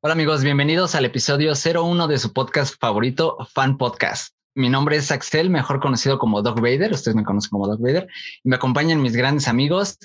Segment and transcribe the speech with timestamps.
[0.00, 4.32] Hola amigos, bienvenidos al episodio 01 de su podcast favorito, Fan Podcast.
[4.54, 6.92] Mi nombre es Axel, mejor conocido como Doc Vader.
[6.92, 8.06] Ustedes me conocen como Doc Vader.
[8.44, 9.98] Y me acompañan mis grandes amigos.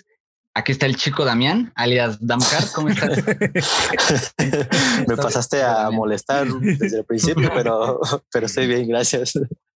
[0.55, 2.63] Aquí está el chico Damián, alias Damcar.
[2.73, 3.23] ¿Cómo estás?
[5.07, 7.99] me pasaste a molestar desde el principio, pero,
[8.31, 9.33] pero estoy bien, gracias.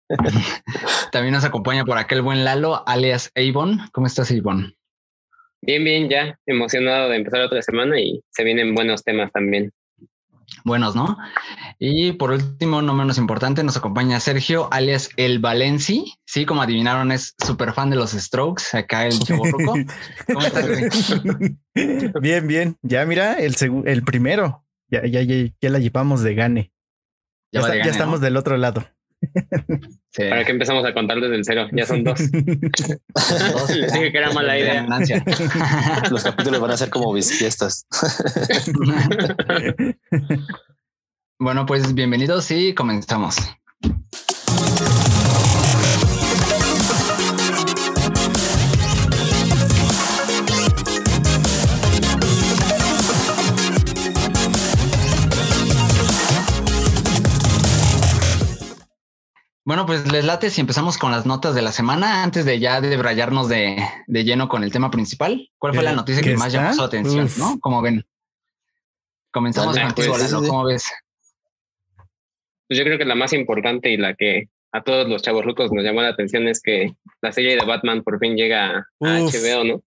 [1.11, 3.81] También nos acompaña por aquel buen Lalo, alias Avon.
[3.91, 4.73] ¿Cómo estás, Avon?
[5.61, 9.71] Bien, bien, ya emocionado de empezar otra semana y se vienen buenos temas también
[10.63, 11.17] buenos, ¿no?
[11.79, 16.13] Y por último, no menos importante, nos acompaña Sergio, alias El Valenci.
[16.25, 18.63] Sí, como adivinaron, es súper fan de los Strokes.
[18.73, 19.73] Acá el Chaborruco.
[20.27, 21.21] ¿Cómo estás,
[22.21, 22.77] Bien, bien.
[22.81, 24.65] Ya mira, el, el primero.
[24.89, 26.73] Ya, ya, ya, la llevamos de gane.
[27.51, 28.85] Ya, estamos del otro lado.
[30.17, 31.67] Para que empezamos a contar desde el cero.
[31.71, 32.19] Ya son dos.
[33.75, 34.85] Les dije que era mala idea.
[36.11, 37.85] Los capítulos van a ser como mis fiestas.
[41.39, 43.37] bueno, pues bienvenidos y comenzamos.
[59.67, 62.79] Bueno, pues les late si empezamos con las notas de la semana antes de ya
[62.79, 63.75] debrayarnos de,
[64.07, 65.51] de lleno con el tema principal.
[65.57, 67.27] ¿Cuál fue la noticia que más llamó su atención?
[67.37, 67.59] ¿No?
[67.59, 68.05] Como ven.
[69.29, 70.85] Comenzamos contigo, pues, ¿Cómo ves?
[72.69, 75.69] Pues yo creo que la más importante y la que a todos los chavos locos
[75.73, 79.65] nos llamó la atención es que la serie de Batman por fin llega a HBO,
[79.65, 79.81] ¿no?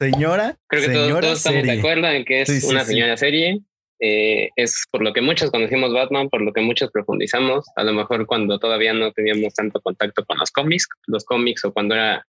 [0.00, 0.56] señora.
[0.66, 3.60] Creo que todos, estamos de acuerdo en que es una señora serie
[4.00, 7.92] eh, es por lo que muchos conocimos Batman, por lo que muchos profundizamos, a lo
[7.92, 12.24] mejor cuando todavía no teníamos tanto contacto con los cómics, los cómics o cuando era,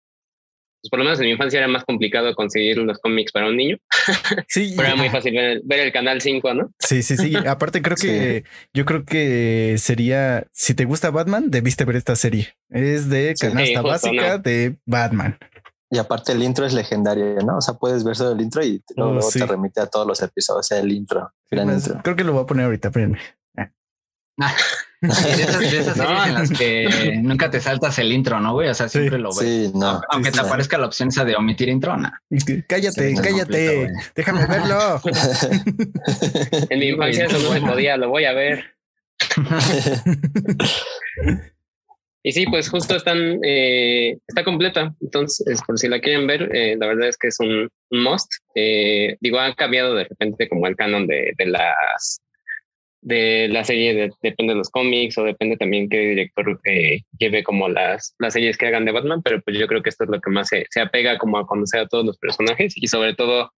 [0.82, 3.58] pues por lo menos en mi infancia era más complicado conseguir los cómics para un
[3.58, 3.78] niño.
[4.48, 4.74] Sí.
[4.76, 6.72] Pero era muy fácil ver el, canal 5, ¿no?
[6.80, 7.36] Sí, sí, sí.
[7.36, 12.56] Aparte creo que yo creo que sería, si te gusta Batman, debiste ver esta serie.
[12.70, 15.38] Es de canasta básica de Batman.
[15.92, 17.58] Y aparte el intro es legendario, ¿no?
[17.58, 20.22] O sea, puedes ver solo el intro y luego, oh, te remite a todos los
[20.22, 23.20] episodios, o sea, el intro, Creo que lo voy a poner ahorita, espérenme.
[24.42, 24.56] Ah.
[25.02, 28.68] de esas, no, en las que nunca te saltas el intro, ¿no, güey?
[28.70, 29.40] O sea, siempre lo ves.
[29.40, 30.02] Sí, no.
[30.10, 32.12] Aunque te aparezca la opción esa de omitir intro, no.
[32.68, 33.92] Cállate, cállate.
[34.16, 35.02] déjame verlo.
[36.70, 38.76] en mi infancia eso no se podía, lo voy a ver.
[42.22, 44.94] Y sí, pues justo están, eh, está completa.
[45.02, 48.32] Entonces, por si la quieren ver, eh, la verdad es que es un, must.
[48.56, 52.22] Eh, digo, ha cambiado de repente como el canon de, de las
[53.02, 56.60] de la serie, depende de los cómics o depende también qué director
[57.18, 60.04] lleve como las, las series que hagan de Batman, pero pues yo creo que esto
[60.04, 62.88] es lo que más se, se apega como a conocer a todos los personajes y
[62.88, 63.54] sobre todo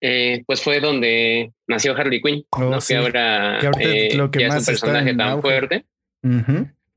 [0.00, 2.78] pues fue donde nació Harley Quinn, oh, ¿no?
[2.80, 5.84] que ahora lo que ya es un personaje tan fuerte.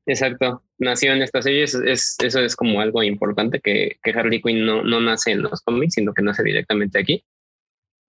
[0.05, 4.65] Exacto, nació en esta serie, es, eso es como algo importante, que, que Harley Quinn
[4.65, 7.23] no, no nace en los cómics, sino que nace directamente aquí.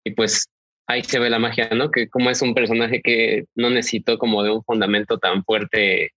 [0.04, 0.48] Y pues
[0.86, 1.90] ahí se ve la magia, ¿no?
[1.90, 6.12] Que como es un personaje que no necesitó como de un fundamento tan fuerte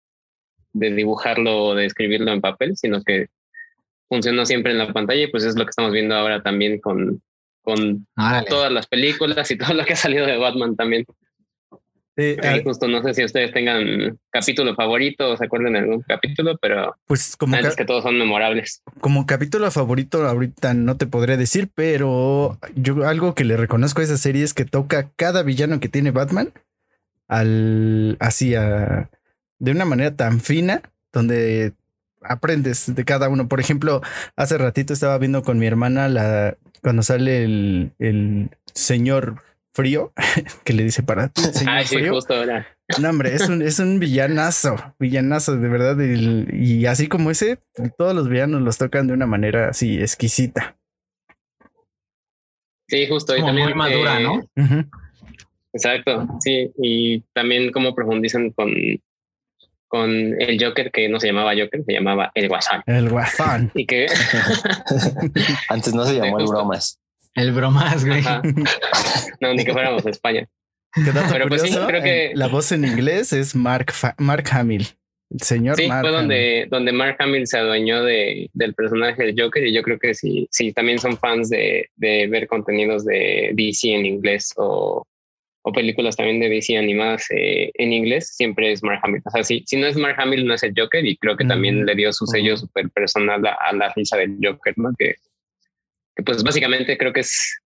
[0.74, 3.28] de dibujarlo o de escribirlo en papel, sino que
[4.10, 7.22] funcionó siempre en la pantalla y pues es lo que estamos viendo ahora también con,
[7.62, 8.08] con
[8.48, 11.06] todas las películas y todo lo que ha salido de Batman también.
[12.18, 16.58] Sí, justo no sé si ustedes tengan capítulo favorito o se acuerdan de algún capítulo,
[16.62, 18.82] pero pues como es que todos son memorables.
[19.02, 24.06] Como capítulo favorito ahorita no te podré decir, pero yo algo que le reconozco a
[24.06, 26.54] esa serie es que toca cada villano que tiene Batman
[27.28, 31.74] al así de una manera tan fina donde
[32.22, 33.50] aprendes de cada uno.
[33.50, 34.02] Por ejemplo,
[34.38, 39.42] hace ratito estaba viendo con mi hermana la cuando sale el, el señor
[39.76, 40.14] frío,
[40.64, 41.42] que le dice para ti.
[41.68, 42.68] Ah, sí, justo ahora.
[43.00, 45.98] No, hombre, es un, es un villanazo, villanazo, de verdad.
[46.00, 47.60] Y, así como ese,
[47.98, 50.78] todos los villanos los tocan de una manera así exquisita.
[52.88, 53.36] Sí, justo.
[53.36, 54.48] y también, muy madura, ¿no?
[55.74, 56.72] Exacto, sí.
[56.78, 58.72] Y también como profundizan con,
[59.88, 62.84] con el Joker, que no se llamaba Joker, se llamaba el Guasán.
[62.86, 63.72] El Guasán.
[63.74, 64.06] y que...
[65.70, 67.00] Antes no se llamó el Bromas.
[67.36, 68.24] El bromas, güey.
[69.42, 70.48] No, ni que fuéramos a España.
[70.94, 74.88] Pero pues sí, creo que la voz en inglés es Mark, Mark Hamill.
[75.30, 79.66] El señor sí, fue donde, donde Mark Hamill se adueñó de, del personaje del Joker
[79.66, 83.94] y yo creo que sí, sí también son fans de, de ver contenidos de DC
[83.94, 85.06] en inglés o,
[85.64, 89.24] o películas también de DC animadas eh, en inglés, siempre es Mark Hamill.
[89.26, 91.46] O sea, si, si no es Mark Hamill, no es el Joker y creo que
[91.46, 94.94] también le dio su sello súper personal a, a, la risa del Joker, ¿no?
[94.98, 95.16] Que,
[96.16, 97.60] que pues básicamente creo que es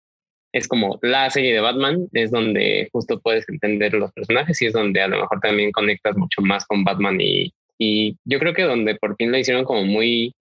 [0.51, 4.73] es como la serie de Batman, es donde justo puedes entender los personajes y es
[4.73, 8.63] donde a lo mejor también conectas mucho más con Batman y, y yo creo que
[8.63, 10.33] donde por fin lo hicieron como muy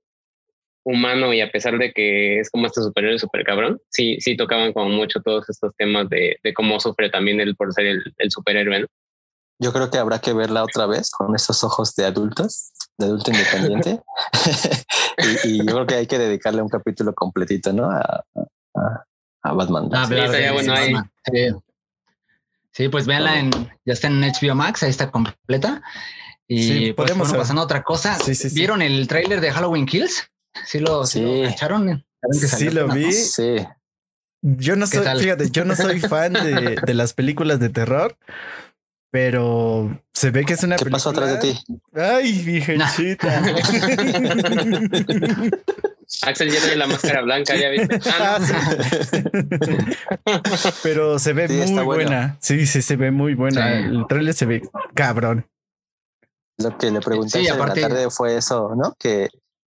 [0.85, 4.73] humano y a pesar de que es como este superhéroe super cabrón, sí, sí tocaban
[4.73, 8.31] como mucho todos estos temas de, de cómo sufre también él por ser el, el
[8.31, 8.81] superhéroe.
[8.81, 8.87] ¿no?
[9.61, 13.31] Yo creo que habrá que verla otra vez con esos ojos de adultos, de adulto
[13.33, 14.01] independiente.
[15.45, 17.91] y, y, yo creo que hay que dedicarle un capítulo completito, ¿no?
[17.91, 18.25] A,
[18.77, 19.05] a,
[19.43, 19.89] a Batman.
[19.93, 20.15] Ah, Sí,
[20.53, 20.95] bueno ahí.
[21.25, 21.49] sí.
[22.73, 23.51] Sí, pues véanla en,
[23.85, 25.83] ya está en HBO Max, ahí está completa.
[26.47, 28.15] Y Sí, pues, podemos- bueno, pasando a otra cosa.
[28.17, 28.55] Sí, sí, sí.
[28.55, 30.31] ¿Vieron el tráiler de Halloween Kills?
[30.65, 31.19] Sí lo, sí.
[31.19, 31.43] Sí.
[31.43, 31.85] lo cacharon.
[32.21, 33.13] ¿Saben que Sí salió lo apenas, vi.
[33.13, 33.57] Sí,
[34.43, 35.19] Yo no ¿Qué soy, tal?
[35.19, 38.17] fíjate, yo no soy fan de, de las películas de terror,
[39.11, 40.97] pero se ve que es una ¿qué película.
[40.97, 41.59] pasó atrás de ti?
[41.95, 43.43] Ay, virgencita.
[46.23, 47.99] Axel ya trae la máscara blanca, ya viste.
[48.21, 48.47] Ah, no.
[50.83, 51.87] Pero se ve Sí, muy bueno.
[51.87, 52.37] buena.
[52.41, 53.67] Sí, sí, se ve muy buena.
[53.67, 53.73] Sí.
[53.97, 54.63] El trailer se ve
[54.95, 55.47] cabrón.
[56.59, 58.95] Lo que le pregunté Sí, aparte- la tarde fue eso, ¿no?
[58.99, 59.29] Que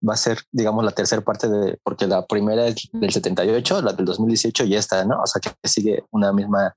[0.08, 3.92] va a ser, digamos, la tercera parte de, porque la primera es del 78, la
[3.92, 5.20] del 2018 y esta, ¿no?
[5.22, 6.74] O sea, que sigue una misma,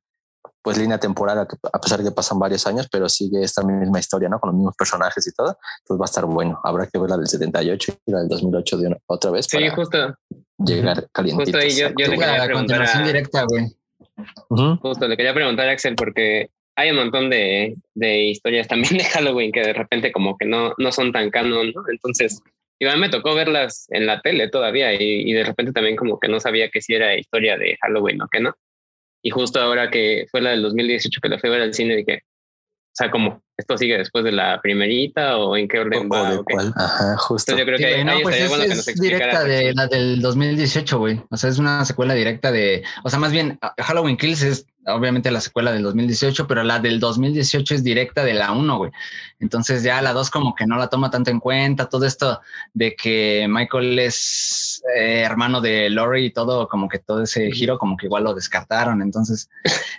[0.61, 1.39] pues, línea temporal,
[1.73, 4.39] a pesar de que pasan varios años, pero sigue esta misma historia, ¿no?
[4.39, 5.57] Con los mismos personajes y todo.
[5.81, 6.59] Entonces va a estar bueno.
[6.63, 9.57] Habrá que ver la del 78 y la del 2008 de una, otra vez Sí,
[9.57, 10.15] para justo,
[10.57, 11.53] llegar calientitos.
[11.53, 13.65] Justo ahí yo- yo le quería preguntar a- directa, güey.
[14.49, 14.77] Ujú.
[14.81, 19.03] justo le quería preguntar a Axel porque hay un montón de, de historias también de
[19.05, 21.83] Halloween que de repente como que no, no son tan canon, ¿no?
[21.89, 22.41] Entonces,
[22.79, 26.27] igual me tocó verlas en la tele todavía y, y de repente también como que
[26.27, 28.53] no sabía que si era historia de Halloween o que no.
[29.21, 31.95] Y justo ahora que fue la del 2018 que la fui a ver al cine
[31.95, 36.09] dije, o sea, como esto sigue después de la primerita o en qué orden O
[36.09, 36.73] va de cuál.
[36.75, 37.51] Ajá, justo.
[37.51, 39.25] Entonces yo creo Sí, que güey, no, ahí pues es, bueno que es nos explicara.
[39.25, 41.21] directa de la del 2018, güey.
[41.29, 45.29] O sea, es una secuela directa de, o sea, más bien Halloween Kills es obviamente
[45.29, 48.91] la secuela del 2018, pero la del 2018 es directa de la 1, güey.
[49.39, 52.41] Entonces ya la 2 como que no la toma tanto en cuenta, todo esto
[52.73, 57.77] de que Michael es eh, hermano de Laurie y todo, como que todo ese giro
[57.77, 59.01] como que igual lo descartaron.
[59.01, 59.49] Entonces,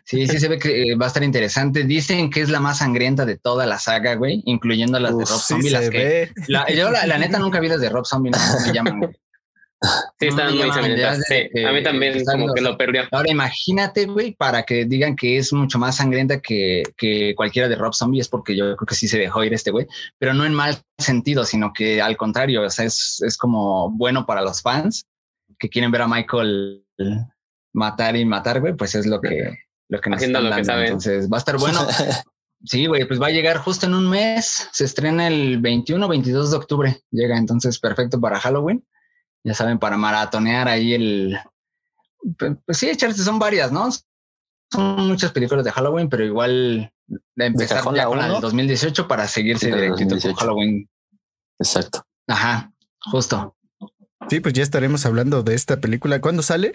[0.04, 1.84] sí, sí se ve que eh, va a estar interesante.
[1.84, 5.38] Dicen que es la más sangrienta de toda la saga, güey, incluyendo las de Rob
[5.38, 8.06] Sí, Zombie, las se que la, yo la, la neta nunca vi las de Rob
[8.06, 8.98] Zombie, no me llaman.
[9.00, 9.16] güey.
[10.18, 11.24] Sí, estaban me muy sangrientas.
[11.26, 13.02] Sí, que a mí también como los- que lo perdió.
[13.10, 17.76] Ahora imagínate, güey, para que digan que es mucho más sangrienta que, que cualquiera de
[17.76, 19.86] Rob Zombie, es porque yo creo que sí se dejó ir este güey,
[20.18, 24.26] pero no en mal sentido, sino que al contrario, o sea, es, es como bueno
[24.26, 25.06] para los fans
[25.58, 26.84] que quieren ver a Michael
[27.72, 30.64] matar y matar, güey, pues es lo que, lo que nos Haciendo están lo que
[30.64, 30.84] saben.
[30.86, 31.86] Entonces va a estar bueno.
[32.62, 34.68] Sí, güey, pues va a llegar justo en un mes.
[34.70, 37.00] Se estrena el 21 22 de octubre.
[37.10, 38.84] Llega entonces perfecto para Halloween.
[39.44, 41.38] Ya saben, para maratonear ahí el.
[42.38, 43.88] Pues, sí, echarse, son varias, ¿no?
[44.72, 46.92] Son muchas películas de Halloween, pero igual
[47.34, 48.40] de empezar la con la del uno.
[48.40, 50.36] 2018 para seguirse del directito con 2018.
[50.40, 50.88] Halloween.
[51.58, 52.06] Exacto.
[52.28, 53.56] Ajá, justo.
[54.28, 56.20] Sí, pues ya estaremos hablando de esta película.
[56.20, 56.74] ¿Cuándo sale?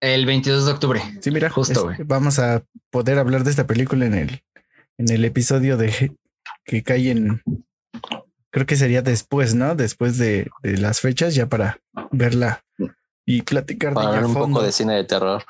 [0.00, 1.00] El 22 de octubre.
[1.20, 4.42] Sí, mira, Justo, es- vamos a poder hablar de esta película en el,
[4.98, 6.16] en el episodio de
[6.64, 7.42] que cae en.
[8.52, 9.74] Creo que sería después, ¿no?
[9.74, 11.80] Después de, de las fechas, ya para
[12.12, 12.64] verla
[13.24, 14.56] y platicar de Para ver a un fondo.
[14.56, 15.42] poco de cine de terror.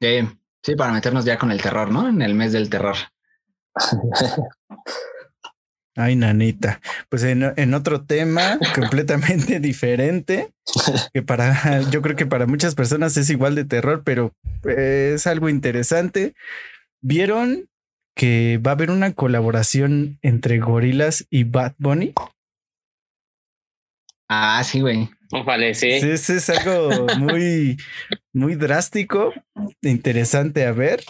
[0.00, 0.28] Eh,
[0.62, 2.08] sí, para meternos ya con el terror, ¿no?
[2.08, 2.96] En el mes del terror.
[5.96, 6.80] Ay, nanita.
[7.08, 10.52] Pues en, en otro tema completamente diferente,
[11.12, 14.32] que para, yo creo que para muchas personas es igual de terror, pero
[14.64, 16.34] es algo interesante.
[17.00, 17.68] ¿Vieron
[18.18, 22.14] que va a haber una colaboración entre Gorilas y Bad Bunny?
[24.28, 25.08] Ah, sí, güey.
[25.30, 26.00] Ojalá, sí.
[26.00, 27.76] Sí, sí, es algo muy,
[28.32, 29.32] muy drástico,
[29.82, 31.04] interesante a ver.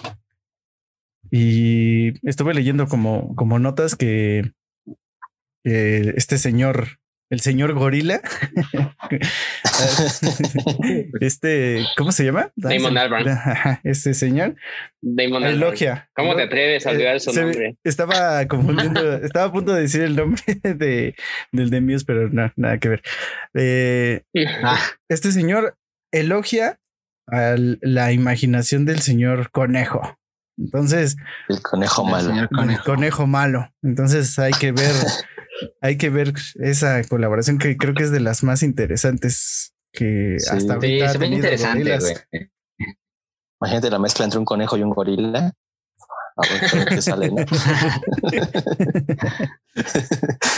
[1.30, 4.52] Y estuve leyendo como, como notas que,
[5.64, 6.98] que este señor,
[7.30, 8.20] el señor gorila,
[11.20, 12.50] este, ¿cómo se llama?
[12.56, 13.28] Damon Albarn.
[13.28, 14.56] Ajá, Este señor
[15.00, 15.54] Damon Albarn.
[15.62, 16.10] elogia.
[16.14, 17.76] ¿Cómo te atreves a olvidar su Se- nombre?
[17.84, 21.14] Estaba confundiendo, estaba a punto de decir el nombre de,
[21.52, 23.02] del de Muse, pero no, nada que ver.
[23.54, 24.22] Eh,
[24.62, 25.76] Ah, este señor
[26.12, 26.78] elogia
[27.26, 30.16] a la imaginación del señor conejo.
[30.56, 31.16] Entonces,
[31.48, 32.40] El conejo el malo.
[32.42, 32.84] el conejo.
[32.84, 33.72] conejo malo.
[33.82, 34.92] Entonces hay que ver,
[35.80, 40.48] hay que ver esa colaboración que creo que es de las más interesantes que Sí.
[40.50, 42.02] hasta Sí, ahorita ha se ve tenido interesante, Gorillaz.
[42.30, 42.50] güey.
[43.60, 45.52] Imagínate la mezcla entre un conejo y un gorila.
[46.40, 46.42] A
[46.76, 47.36] ver qué sale, ¿no?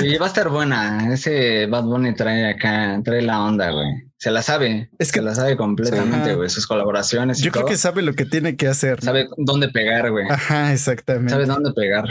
[0.03, 1.13] Y va a estar buena.
[1.13, 4.11] Ese Bad Bunny trae acá, trae la onda, güey.
[4.19, 4.91] Se la sabe.
[4.99, 6.49] Es que- se la sabe completamente, güey.
[6.51, 7.41] Sus colaboraciones.
[7.41, 9.01] y Yo creo que sabe lo que tiene que hacer.
[9.03, 10.27] sabe dónde pegar, güey.
[10.31, 11.31] Ajá, exactamente.
[11.33, 12.05] Sabe dónde pegar.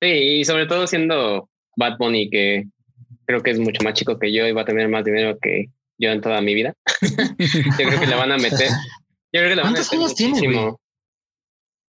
[0.00, 0.08] Sí,
[0.40, 2.64] y sobre todo siendo Bad Bunny, que
[3.26, 5.66] creo que es mucho más chico que yo y va a tener más dinero que
[5.98, 6.74] yo en toda mi vida.
[7.00, 8.68] yo creo que le van a meter.
[9.32, 10.62] Yo creo que le van a ¿Cuántos meter años tiene, muchísimo.
[10.62, 10.74] güey?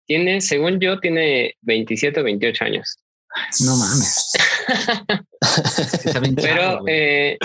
[0.07, 2.97] Tiene, según yo, tiene 27 o 28 años.
[3.61, 4.31] No mames.
[6.11, 7.38] Chavo, Pero eh,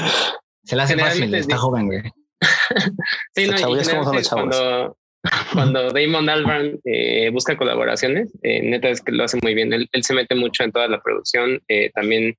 [0.65, 1.35] se le hace fácil.
[1.35, 2.03] Está joven, güey.
[3.35, 4.99] sí, no, y es como son los generalmente cuando,
[5.53, 9.73] cuando Damon Albarn eh, busca colaboraciones, eh, neta es que lo hace muy bien.
[9.73, 11.61] Él, él se mete mucho en toda la producción.
[11.69, 12.37] eh, también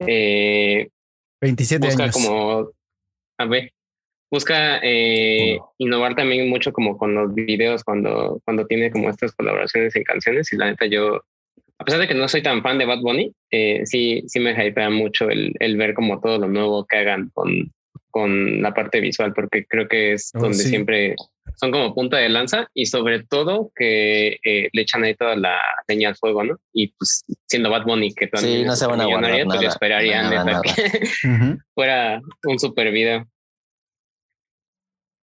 [0.00, 0.88] eh,
[1.40, 2.14] 27 busca años.
[2.14, 2.70] como,
[3.38, 3.72] a ver,
[4.30, 9.94] busca eh, innovar también mucho como con los videos cuando, cuando tiene como estas colaboraciones
[9.96, 11.22] en canciones y la neta yo,
[11.78, 14.52] a pesar de que no soy tan fan de Bad Bunny, eh, sí, sí me
[14.52, 17.72] hypea mucho el, el ver como todo lo nuevo que hagan con,
[18.10, 20.68] con la parte visual, porque creo que es Oh, donde sí.
[20.68, 21.14] siempre
[21.58, 25.58] son como punta de lanza y sobre todo que eh, le echan ahí toda la
[25.88, 26.56] leña al fuego, ¿no?
[26.72, 29.68] Y pues siendo Bad Bunny que también Sí, no se van a guardar pues nada,
[29.68, 30.62] esperaría nada, nada.
[30.62, 30.72] que
[31.74, 33.26] fuera un super video.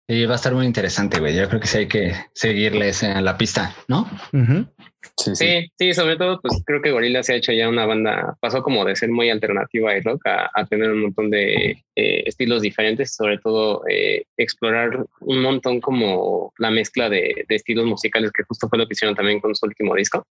[0.08, 1.36] Y va a estar muy interesante, güey.
[1.36, 4.10] Yo creo que sí hay que seguirles en la pista, ¿no?
[4.30, 4.66] Sí,
[5.16, 5.34] sí.
[5.36, 8.62] Sí, sí, sobre todo, pues creo que Gorilla se ha hecho ya una banda, pasó
[8.62, 12.62] como de ser muy alternativa y rock a, a tener un montón de eh, estilos
[12.62, 18.44] diferentes, sobre todo eh, explorar un montón como la mezcla de, de estilos musicales, que
[18.44, 20.26] justo fue lo que hicieron también con su último disco.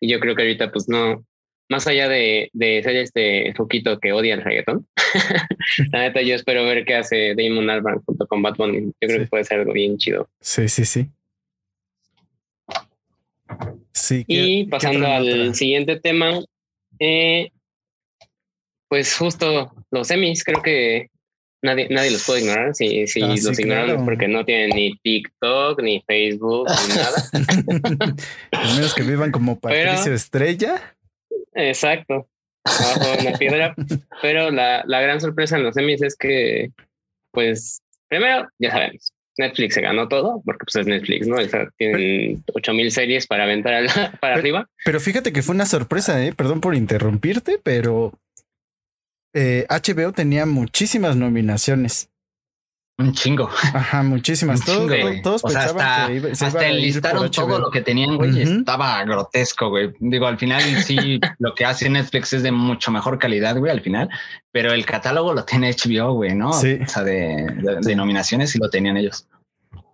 [0.00, 1.24] Y yo creo que ahorita, pues no,
[1.68, 4.86] más allá de, de ser este foquito que odia el reggaetón,
[5.92, 8.80] la neta yo espero ver qué hace Damon Albarn junto con Bunny.
[8.86, 9.18] Yo creo Sí.
[9.24, 10.28] que puede ser algo bien chido.
[10.40, 11.08] Sí, sí, sí.
[13.92, 14.24] Sí.
[14.28, 16.40] ¿qué- Y qué pasando al siguiente tema,
[16.98, 17.50] eh,
[18.88, 21.08] pues justo los semis, creo que
[21.62, 22.74] nadie, nadie los puede ignorar.
[22.74, 23.96] Si, si Ah, los sí, claro.
[23.96, 28.16] es porque no tienen ni TikTok, ni Facebook, ni nada.
[28.52, 30.96] Al menos que vivan como Pero- Patricio Estrella.
[31.54, 32.28] Exacto,
[32.64, 33.74] abajo de una piedra.
[34.22, 36.70] Pero la, la gran sorpresa en los semis es que,
[37.32, 41.36] pues, primero, ya sabemos, Netflix se ganó todo, porque pues es Netflix, ¿no?
[41.36, 43.84] O sea, tienen 8000 series para aventar
[44.20, 44.68] para Pero- arriba.
[44.84, 46.32] Pero fíjate que fue una sorpresa, ¿eh?
[46.34, 48.12] Perdón por interrumpirte, pero
[49.34, 52.08] eh, HBO tenía muchísimas nominaciones.
[52.98, 53.50] Un chingo.
[53.74, 54.60] Ajá, muchísimas.
[54.60, 56.78] Un Todos, chingo, todos- O sea, pensaban hasta, que iba, se iba hasta a ir
[56.78, 58.40] enlistaron por todo lo que tenían, güey.
[58.40, 59.92] Estaba grotesco, güey.
[60.00, 63.82] Digo, al final sí, lo que hace Netflix es de mucho mejor calidad, güey, al
[63.82, 64.08] final.
[64.50, 66.54] Pero el catálogo lo tiene HBO, güey, ¿no?
[66.54, 66.78] Sí.
[66.82, 69.26] O sea, de, de, de nominaciones sí lo tenían ellos.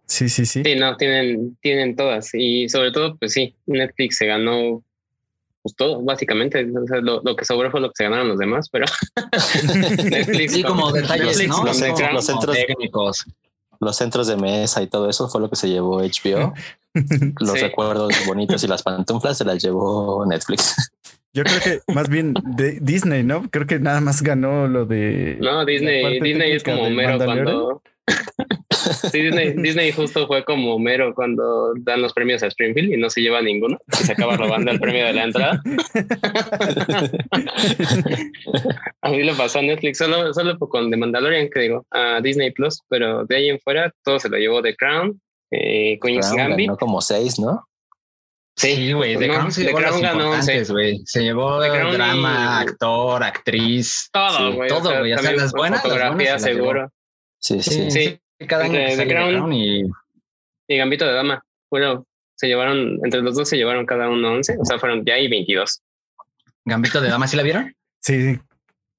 [0.07, 0.63] Sí, sí, sí.
[0.65, 2.31] Sí, no, tienen, tienen todas.
[2.35, 4.83] Y sobre todo, pues sí, Netflix se ganó
[5.63, 6.67] pues todo, básicamente.
[6.77, 8.85] O sea, lo, lo que sobró fue lo que se ganaron los demás, pero
[10.05, 10.53] Netflix.
[10.53, 11.65] Sí, como detalles, Netflix ¿no?
[11.65, 13.25] los centros- Crown, los centros- técnicos.
[13.81, 16.55] Los centros de mesa y todo eso fue lo que se llevó HBO.
[17.41, 17.59] Los Sí.
[17.63, 20.93] recuerdos bonitos y las pantuflas se las llevó Netflix.
[21.33, 23.49] Yo creo que más bien de Disney, ¿no?
[23.51, 25.39] Creo que nada más ganó lo de.
[25.41, 27.25] No, Disney, Disney es como Mandalorian.
[27.45, 27.83] cuando.
[29.11, 33.09] Sí, Disney, Disney justo fue como Homero cuando dan los premios a Springfield y no
[33.11, 35.63] se lleva ninguno y se acaba robando el premio de la entrada.
[39.03, 42.51] A mí le pasó a Netflix solo, solo con The Mandalorian, que digo, a Disney
[42.53, 46.51] Plus, pero de ahí en fuera todo se lo llevó The Crown, eh, Queen's Brown
[46.51, 46.67] Gambit.
[46.69, 47.67] ganó como seis, ¿no?
[48.57, 49.17] Sí, güey.
[49.17, 51.01] The no, Crown se The llevó Crown importantes, güey.
[51.05, 54.09] Se llevó The Crown drama, y- actor, actriz.
[54.13, 54.69] Todo, sí, güey.
[54.69, 55.13] todo, güey.
[55.13, 56.69] O sea, también las buenas, las Fotografía, buenas se las llevó.
[56.73, 56.93] seguro.
[57.43, 57.91] Sí, sí.
[57.91, 58.19] Sí.
[58.47, 59.83] Cada año The Crown- Crown y
[60.69, 61.45] Y Gambito de Dama.
[61.71, 62.07] Bueno,
[62.37, 65.29] se llevaron, entre los dos se llevaron cada uno 11, o sea, fueron ya y
[65.29, 65.83] 22.
[66.65, 67.75] Gambito de Dama, ¿sí la vieron?
[68.01, 68.35] Sí,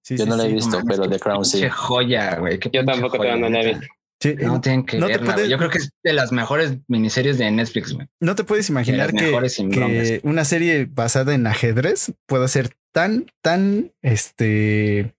[0.04, 0.16] sí.
[0.16, 1.62] Yo sí, no la he visto, pero The Crown sí.
[1.62, 2.60] Qué joya, güey.
[2.60, 3.88] qué Yo tampoco joya, no la visto.
[4.20, 6.78] Sí, No tienen que No te verla, puedes- Yo creo que es de las mejores
[6.88, 8.08] miniseries de Netflix, güey.
[8.22, 9.32] No te puedes imaginar que,
[9.72, 15.14] que una serie basada en ajedrez pueda ser tan, tan este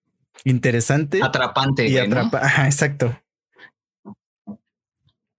[0.45, 2.03] interesante Atrapante, y ¿no?
[2.03, 2.39] atrapa.
[2.39, 3.17] Ajá, exacto.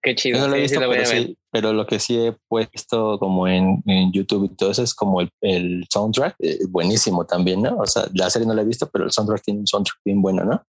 [0.02, 0.38] Qué chido.
[0.38, 3.82] No lo he sí visto, pero, sí, pero lo que sí he puesto como en,
[3.86, 7.76] en YouTube y todo eso es como el, el soundtrack, eh, buenísimo también, ¿no?
[7.78, 10.22] O sea, la serie no la he visto, pero el soundtrack tiene un soundtrack bien
[10.22, 10.62] bueno, ¿no?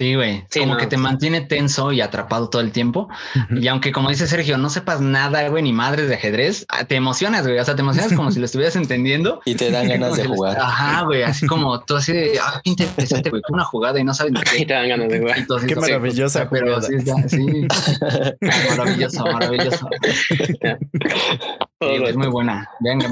[0.00, 0.44] Sí, güey.
[0.48, 0.78] Sí, como no.
[0.80, 3.10] que te mantiene tenso y atrapado todo el tiempo.
[3.50, 6.96] Y aunque, como dice Sergio, no sepas nada, güey, ni madres de ajedrez, ah, te
[6.96, 7.58] emocionas, güey.
[7.58, 9.42] O sea, te emocionas como si lo estuvieras entendiendo.
[9.50, 10.58] Y te dan ganas de lo- jugar.
[10.58, 11.22] Ajá, güey.
[11.22, 13.42] Así como tú así de, ah, qué interesante, güey.
[13.50, 14.64] Una jugada y no sabes ni Y qué.
[14.64, 15.36] te dan ganas de jugar.
[15.38, 16.82] Así, Qué sí, maravillosa Pero jugada.
[16.88, 18.70] sí, está- sí.
[18.70, 19.88] Maravilloso, maravilloso.
[21.80, 22.70] es muy buena.
[22.80, 23.10] Venga,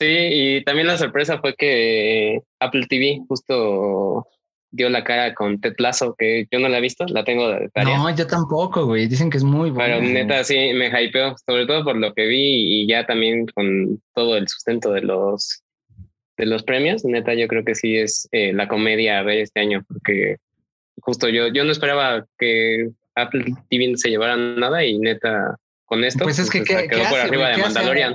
[0.00, 4.26] Sí, y también la sorpresa fue que Apple TV justo
[4.70, 7.68] dio la cara con Ted Lasso, que yo no la he visto, la tengo de
[7.70, 7.96] tarea.
[7.96, 9.08] No, yo tampoco, güey.
[9.08, 9.96] Dicen que es muy buena.
[9.96, 14.00] Pero neta sí me hypeó, sobre todo por lo que vi y ya también con
[14.14, 15.62] todo el sustento de los
[16.36, 17.04] de los premios.
[17.04, 20.36] Neta, yo creo que sí es eh, la comedia a ver este año, porque
[21.00, 26.24] justo yo, yo no esperaba que Apple TV se llevara nada y neta con esto
[26.24, 28.14] pues es que pues, quedó por arriba de Mandalorian.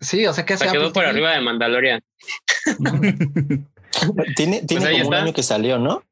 [0.00, 2.02] Sí, o sea que se quedó por arriba de Mandalorian.
[4.36, 6.02] tiene tiene pues como un año que salió, ¿no?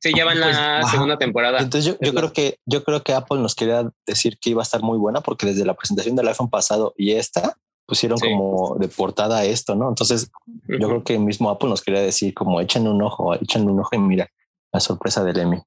[0.00, 1.58] Sí, ya va en la pues, segunda temporada.
[1.58, 4.64] Entonces yo, yo creo que yo creo que Apple nos quería decir que iba a
[4.64, 8.88] estar muy buena porque desde la presentación del iPhone pasado y esta pusieron como de
[8.88, 9.88] portada esto, ¿no?
[9.88, 10.30] Entonces
[10.66, 13.80] yo creo que el mismo Apple nos quería decir como echen un ojo, echen un
[13.80, 14.30] ojo y mira
[14.72, 15.58] la sorpresa del Emmy.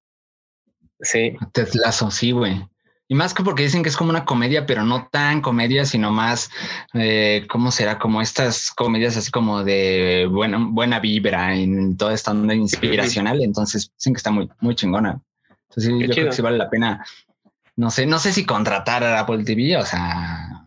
[0.99, 1.35] Sí.
[1.51, 2.63] Teslazo, sí, güey.
[3.11, 6.11] Y más que porque dicen que es como una comedia, pero no tan comedia, sino
[6.11, 6.49] más,
[6.93, 7.99] eh, ¿cómo será?
[7.99, 13.43] Como estas comedias así como de buena, buena vibra en toda esta onda inspiracional.
[13.43, 15.19] Entonces dicen que está muy, muy chingona.
[15.67, 17.05] Entonces yo creo que sí vale la pena.
[17.75, 20.65] No sé, no sé si contratar a Apple TV, o sea.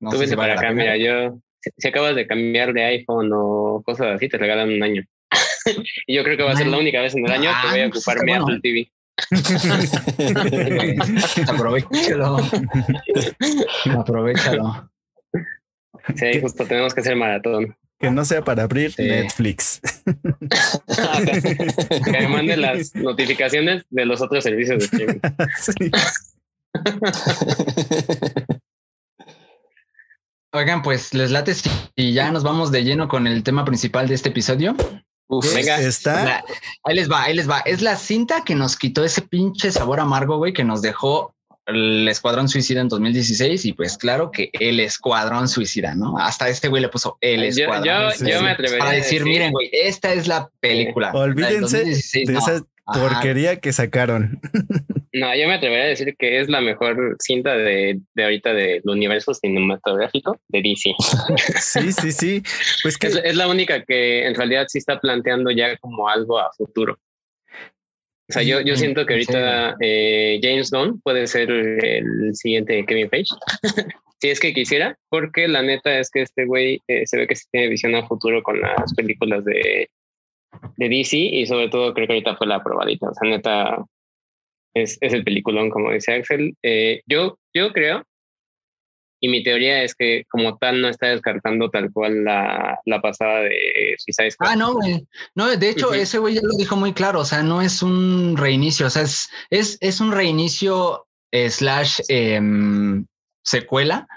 [0.00, 1.42] No sé si vale para acá, mira, yo,
[1.76, 5.04] si acabas de cambiar de iPhone o cosas así, te regalan un año.
[6.06, 7.80] y yo creo que va a ser la única vez en el año que voy
[7.80, 8.90] a ah, pues ocupar mi Apple TV.
[11.48, 12.38] Aprovechalo.
[13.98, 14.90] Aprovechalo.
[16.16, 17.76] Sí, justo tenemos que hacer maratón.
[17.98, 19.80] Que no sea para abrir Netflix.
[22.04, 25.20] que me mande las notificaciones de los otros servicios de streaming.
[30.52, 31.52] Oigan, pues les late
[31.94, 34.74] y ya nos vamos de lleno con el tema principal de este episodio.
[35.30, 35.80] Uf, venga.
[35.80, 36.44] Está.
[36.82, 37.60] ahí les va, ahí les va.
[37.60, 41.34] Es la cinta que nos quitó ese pinche sabor amargo, güey, que nos dejó
[41.66, 46.18] el Escuadrón Suicida en 2016 y pues claro que el Escuadrón Suicida, ¿no?
[46.18, 48.12] Hasta este güey le puso el Escuadrón.
[48.18, 51.12] Yo, yo, me atrevería a decir, miren, güey, esta es la película.
[51.12, 54.40] Olvídense de esa porquería que sacaron.
[55.12, 58.82] No, yo me atrevería a decir que es la mejor cinta de, de ahorita del
[58.84, 60.94] universo cinematográfico de DC.
[61.60, 62.42] Sí, sí, sí.
[62.82, 66.52] Pues que es, la única que en realidad sí está planteando ya como algo a
[66.52, 66.96] futuro.
[68.28, 73.10] O sea, yo, yo siento que ahorita eh, James Gunn puede ser el siguiente Kevin
[73.10, 73.30] Page.
[74.20, 77.34] si es que quisiera, porque la neta es que este güey eh, se ve que
[77.34, 79.90] sí tiene visión a futuro con las películas de,
[80.76, 83.10] de DC y sobre todo creo que ahorita fue la probadita.
[83.10, 83.84] O sea, neta,
[84.74, 86.54] es, es el peliculón, como dice Axel.
[86.62, 88.04] Eh, yo, yo creo,
[89.22, 93.40] y mi teoría es que como tal no está descartando tal cual la, la pasada
[93.40, 94.50] de Suicide Squad.
[94.50, 95.06] Ah, no, güey.
[95.34, 97.20] No, de hecho, ese güey ya lo dijo muy claro.
[97.20, 103.06] O sea, no es un reinicio, o sea, es, es, es un reinicio slash em,
[103.44, 104.08] secuela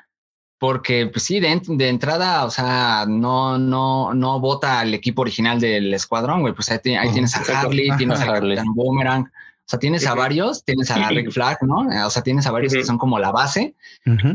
[0.64, 5.60] porque pues sí, de, de, entrada, o sea, no, no, no vota al equipo original
[5.60, 6.54] del escuadrón, güey.
[6.54, 10.90] Pues ahí, tienes a Harley, tienes a Capitán Boomerang, o sea, tienes a varios, tienes
[10.90, 11.86] a Rick Flag, ¿no?
[12.08, 13.76] O sea, tienes a varios que son como la base,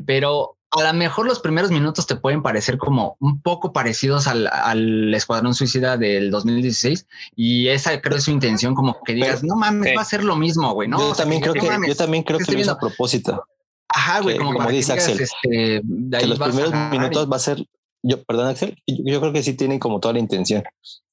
[0.04, 5.14] pero a lo mejor los primeros minutos te pueden parecer como un poco parecidos al,
[5.14, 9.96] Escuadrón Suicida del 2016 y esa creo es su intención como que digas, no mames,
[9.96, 10.98] va a ser lo mismo, güey, ¿no?
[10.98, 13.46] Yo también creo que, yo también creo que, lo hizo a propósito.
[13.88, 17.64] Ajá, güey, como, dice Axel, este, que los primeros minutos va a ser,
[18.02, 20.62] yo, perdón Axel, yo, creo que sí tienen como toda la intención,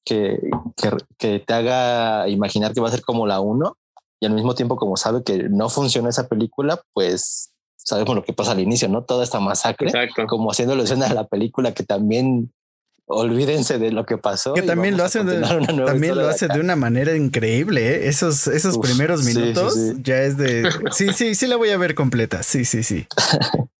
[0.04, 0.38] que,
[0.76, 3.76] que, que te haga imaginar que va a ser como la uno
[4.20, 8.32] y al mismo tiempo como sabe que no funciona esa película, pues sabemos lo que
[8.32, 9.04] pasa al inicio, ¿no?
[9.04, 9.92] Toda esta masacre,
[10.28, 12.52] como haciendo alusión a la película que también
[13.06, 14.54] olvídense de lo que pasó.
[14.54, 18.08] Que también lo hace de, también lo hace de una manera increíble, ¿eh?
[18.08, 22.42] Esos, esos primeros minutos ya es de sí, sí, sí la voy a ver completa.
[22.42, 23.06] Sí, sí, sí.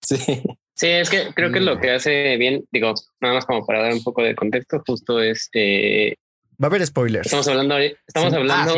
[0.02, 0.42] sí.
[0.74, 3.94] Sí, es que creo que lo que hace bien, digo, nada más como para dar
[3.94, 6.16] un poco de contexto, justo es eh,
[6.62, 7.26] Va a haber spoilers.
[7.26, 8.74] Estamos hablando, estamos hablando,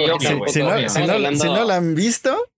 [0.49, 0.63] si,
[1.49, 2.51] no, la han visto,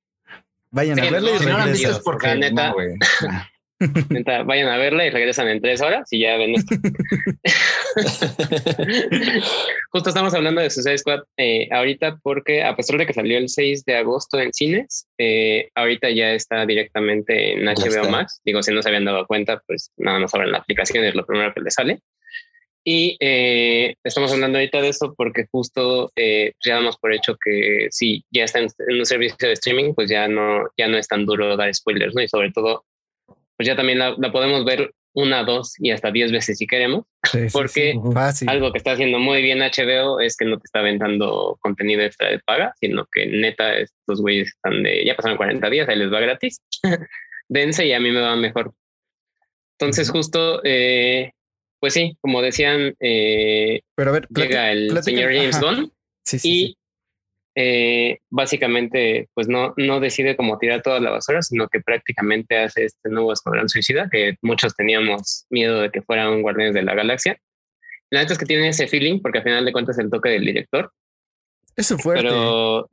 [0.70, 2.00] vayan a verla y regresan.
[2.04, 2.74] porque neta,
[4.44, 6.74] vayan a verla y regresan en tres horas y ya ven esto.
[9.90, 13.48] Justo estamos hablando de Suicide Squad eh, ahorita porque a pesar de que salió el
[13.48, 18.40] 6 de agosto en cines, eh, ahorita ya está directamente en HBO Max.
[18.44, 21.24] Digo, si no se habían dado cuenta, pues nada más abren la aplicación, es lo
[21.24, 22.00] primero que les sale.
[22.82, 27.88] Y eh, estamos hablando ahorita de esto porque justo eh, ya damos por hecho que
[27.90, 31.26] si ya está en, un servicio de streaming, pues ya no, ya no es tan
[31.26, 32.22] duro dar spoilers, ¿no?
[32.22, 32.84] Y sobre todo,
[33.60, 37.04] pues ya también la, podemos ver una, dos y hasta diez veces si queremos,
[37.52, 37.92] porque
[38.46, 42.30] algo que está haciendo muy bien HBO es que no te está aventando contenido extra
[42.30, 46.10] de paga, sino que neta estos güeyes están de, ya pasaron 40 días, ahí les
[46.10, 46.62] va gratis.
[47.50, 48.72] densa y a mí me va mejor.
[49.78, 51.32] Entonces, justo, eh,
[51.80, 55.92] pues sí, como decían, eh, Pero a ver, llega el señor James Gunn
[56.44, 56.78] y
[57.54, 62.84] eh, básicamente, pues no, no decide como tirar toda la basura, sino que prácticamente hace
[62.84, 66.94] este nuevo Escuadrón Suicida, que muchos teníamos miedo de que fuera un Guardianes de la
[66.94, 67.38] Galaxia.
[68.10, 70.44] La neta es que tiene ese feeling, porque al final de cuentas el toque del
[70.44, 70.92] director.
[71.76, 72.22] Eso fuerte.
[72.24, 72.88] Pero,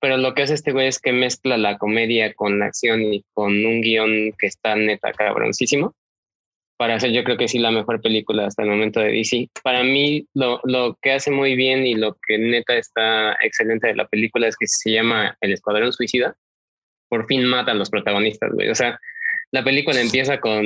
[0.00, 3.24] pero lo que hace este güey es que mezcla la comedia con la acción y
[3.32, 5.94] con un guion que está neta cabroncísimo
[6.76, 9.48] para hacer yo creo que sí la mejor película hasta el momento de DC.
[9.62, 13.96] Para mí lo, lo, que hace muy bien y lo que neta está excelente de
[13.96, 16.36] la película es que se llama El Escuadrón Suicida.
[17.08, 18.68] Por fin matan los protagonistas, güey.
[18.68, 18.98] O sea,
[19.52, 20.64] la película empieza con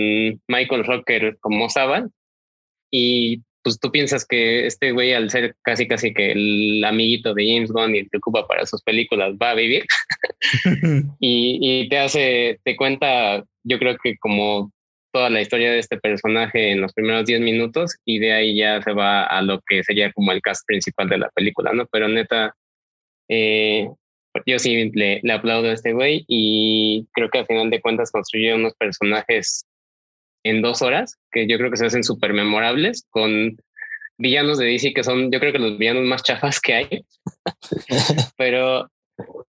[0.49, 2.11] Michael Rocker como Saban
[2.91, 7.47] y pues tú piensas que este güey al ser casi casi que el amiguito de
[7.47, 9.85] James Bond y el que ocupa para sus películas va a vivir
[11.21, 14.73] y, y te hace, te cuenta yo creo que como
[15.13, 18.81] toda la historia de este personaje en los primeros 10 minutos y de ahí ya
[18.83, 21.87] se va a lo que sería como el cast principal de la película, ¿no?
[21.87, 22.55] Pero neta,
[23.29, 23.89] eh,
[24.47, 28.11] yo sí le, le, aplaudo a este güey y creo que al final de cuentas
[28.11, 29.67] construyó unos personajes
[30.45, 33.57] en dos horas que yo creo que se hacen súper memorables con
[34.19, 37.05] villanos de DC que son, yo creo que los villanos más chafas que hay,
[38.37, 38.91] pero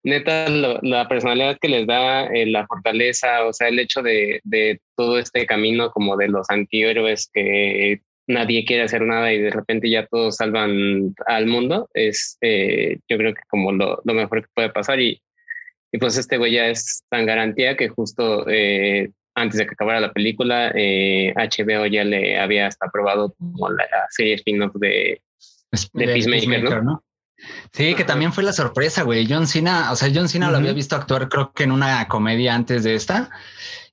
[0.03, 4.81] neta la personalidad que les da, eh, la fortaleza, o sea, el hecho de, de,
[4.97, 9.91] todo este camino como de los antihéroes que nadie quiere hacer nada y de repente
[9.91, 14.49] ya todos salvan al mundo, es eh, yo creo que como lo, lo, mejor que
[14.55, 15.21] puede pasar y,
[15.93, 20.01] y pues este güey ya es tan garantía que justo eh, antes de que acabara
[20.01, 25.23] la película, HBO ya le había hasta aprobado como la serie spin-off de,
[25.95, 27.03] de, de Peacemaker, Peacemaker, ¿no?
[27.73, 29.27] Sí, que también fue la sorpresa, güey.
[29.29, 32.55] John Cena, o sea, John Cena lo había visto actuar, creo que en una comedia
[32.55, 33.31] antes de esta.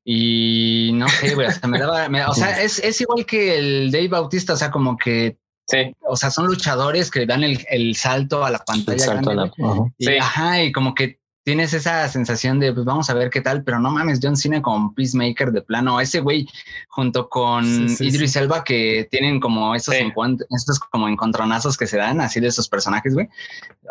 [0.03, 4.07] Y no sé, güey, hasta me daba, o sea, es, es, igual que el Dave
[4.07, 5.93] Bautista, o sea, como que, sí.
[6.07, 8.99] o sea, son luchadores que dan el, el salto a la pantalla.
[8.99, 9.93] Salto grande, a la, uh -huh.
[9.97, 10.17] y, sí.
[10.17, 11.16] Ajá, y como que
[11.47, 14.61] tienes esa sensación de, pues vamos a ver qué tal, pero no mames, John Cena
[14.61, 16.45] con Peacemaker de plano, ese güey
[16.89, 18.39] junto con sí, sí, Idris sí.
[18.39, 23.13] Elba que tienen como esos, estos como encontronazos que se dan así de esos personajes,
[23.13, 23.29] güey,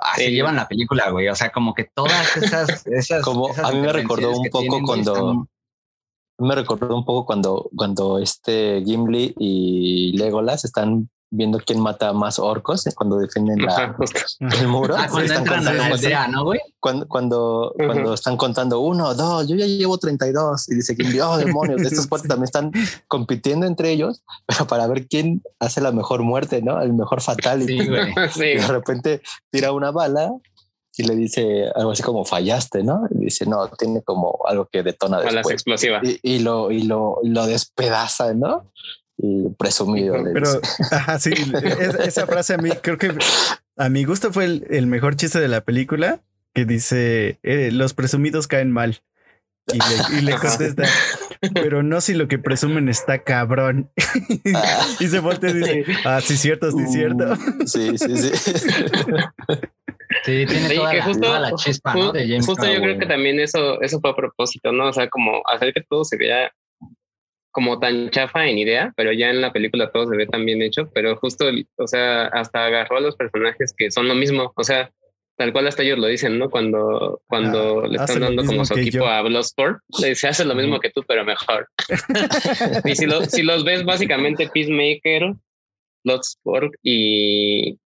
[0.02, 2.86] así llevan la película, güey, o sea, como que todas esas...
[2.88, 5.14] esas como esas a mí me recordó un poco tienen, cuando...
[5.14, 5.48] Están...
[6.38, 12.38] Me recordó un poco cuando, cuando este Gimli y Legolas están viendo quién mata más
[12.38, 13.96] orcos cuando defienden la,
[14.60, 14.96] el muro.
[14.96, 16.60] Ah, cuando están entran contando, a la aldea, ¿no, güey?
[16.80, 17.86] Cuando, cuando, uh -huh.
[17.86, 22.06] cuando, están contando uno, dos, yo ya llevo 32 y dice que oh, demonios, estos
[22.06, 22.72] cuatro también están
[23.08, 26.80] compitiendo entre ellos, pero para ver quién hace la mejor muerte, ¿no?
[26.80, 27.78] El mejor fatality.
[27.78, 27.88] Sí,
[28.32, 28.44] sí.
[28.56, 30.32] Y de repente tira una bala
[30.96, 33.06] y le dice algo así como fallaste, ¿no?
[33.10, 35.54] Y dice, no, tiene como algo que detona Balas después.
[35.54, 36.02] explosivas.
[36.04, 38.72] Y, y, lo, y, lo, y lo despedaza, ¿no?
[39.18, 40.16] Y presumido.
[40.32, 41.32] Pero, ajá, sí,
[41.80, 43.12] es, esa frase a mí creo que
[43.76, 46.20] a mi gusto fue el, el mejor chiste de la película
[46.54, 49.02] que dice eh, los presumidos caen mal.
[49.72, 50.84] Y le, y le contesta,
[51.52, 53.90] pero no si lo que presumen está cabrón.
[54.54, 54.86] Ah.
[55.00, 57.32] y se voltea y dice, ah, sí, cierto, sí, cierto.
[57.32, 58.30] Uh, sí, sí, sí.
[60.24, 62.12] Sí, tiene sí, toda, que la, justo, toda la chispa, ¿no?
[62.12, 64.88] De James justo yo creo que también eso, eso fue a propósito, ¿no?
[64.88, 66.50] O sea, como hacer que todo se vea
[67.56, 70.60] como tan chafa en idea, pero ya en la película todo se ve tan bien
[70.60, 71.46] hecho, pero justo,
[71.78, 74.90] o sea, hasta agarró a los personajes que son lo mismo, o sea,
[75.38, 76.50] tal cual hasta ellos lo dicen, ¿no?
[76.50, 79.06] Cuando, cuando ah, le están dando como su equipo yo.
[79.06, 81.66] a Bloodsport, le dice, hace lo mismo que tú, pero mejor.
[82.84, 85.32] y si, lo, si los ves, básicamente Peacemaker,
[86.04, 87.78] Bloodsport y...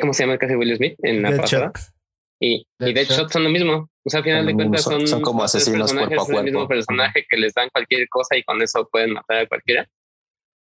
[0.00, 1.72] ¿Cómo se llama el caso de Will Smith en la Dead pasada?
[1.74, 1.97] Shot.
[2.40, 3.90] Y, y Deadshot son lo mismo.
[4.04, 6.38] O sea, al final de cuentas son, son como asesinos cuerpo a cuerpo.
[6.38, 9.88] el mismo personaje que les dan cualquier cosa y con eso pueden matar a cualquiera.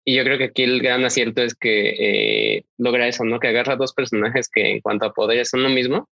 [0.05, 3.41] Y yo creo que aquí el gran acierto es que eh, logra eso, ¿no?
[3.41, 6.09] Que agarra dos personajes que en cuanto a poderes son lo mismo,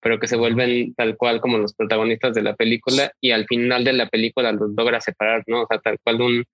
[0.00, 3.84] pero que se vuelven tal cual como los protagonistas de la película y al final
[3.84, 5.62] de la película los logra separar, ¿no?
[5.62, 6.44] O sea, tal cual un,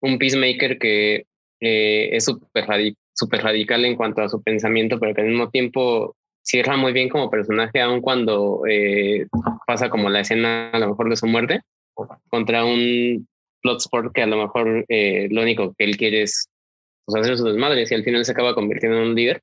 [0.00, 1.26] un peacemaker que
[1.60, 6.76] eh, es súper radical en cuanto a su pensamiento, pero que al mismo tiempo cierra
[6.76, 9.26] muy bien como personaje, aun cuando eh,
[9.66, 11.60] pasa como la escena a lo mejor de su muerte,
[12.28, 13.26] contra un
[13.62, 16.48] Bloodsport que a lo mejor eh, lo único que él quiere es
[17.06, 19.40] pues, hacer sus desmadres y al final se acaba convirtiendo en un líder.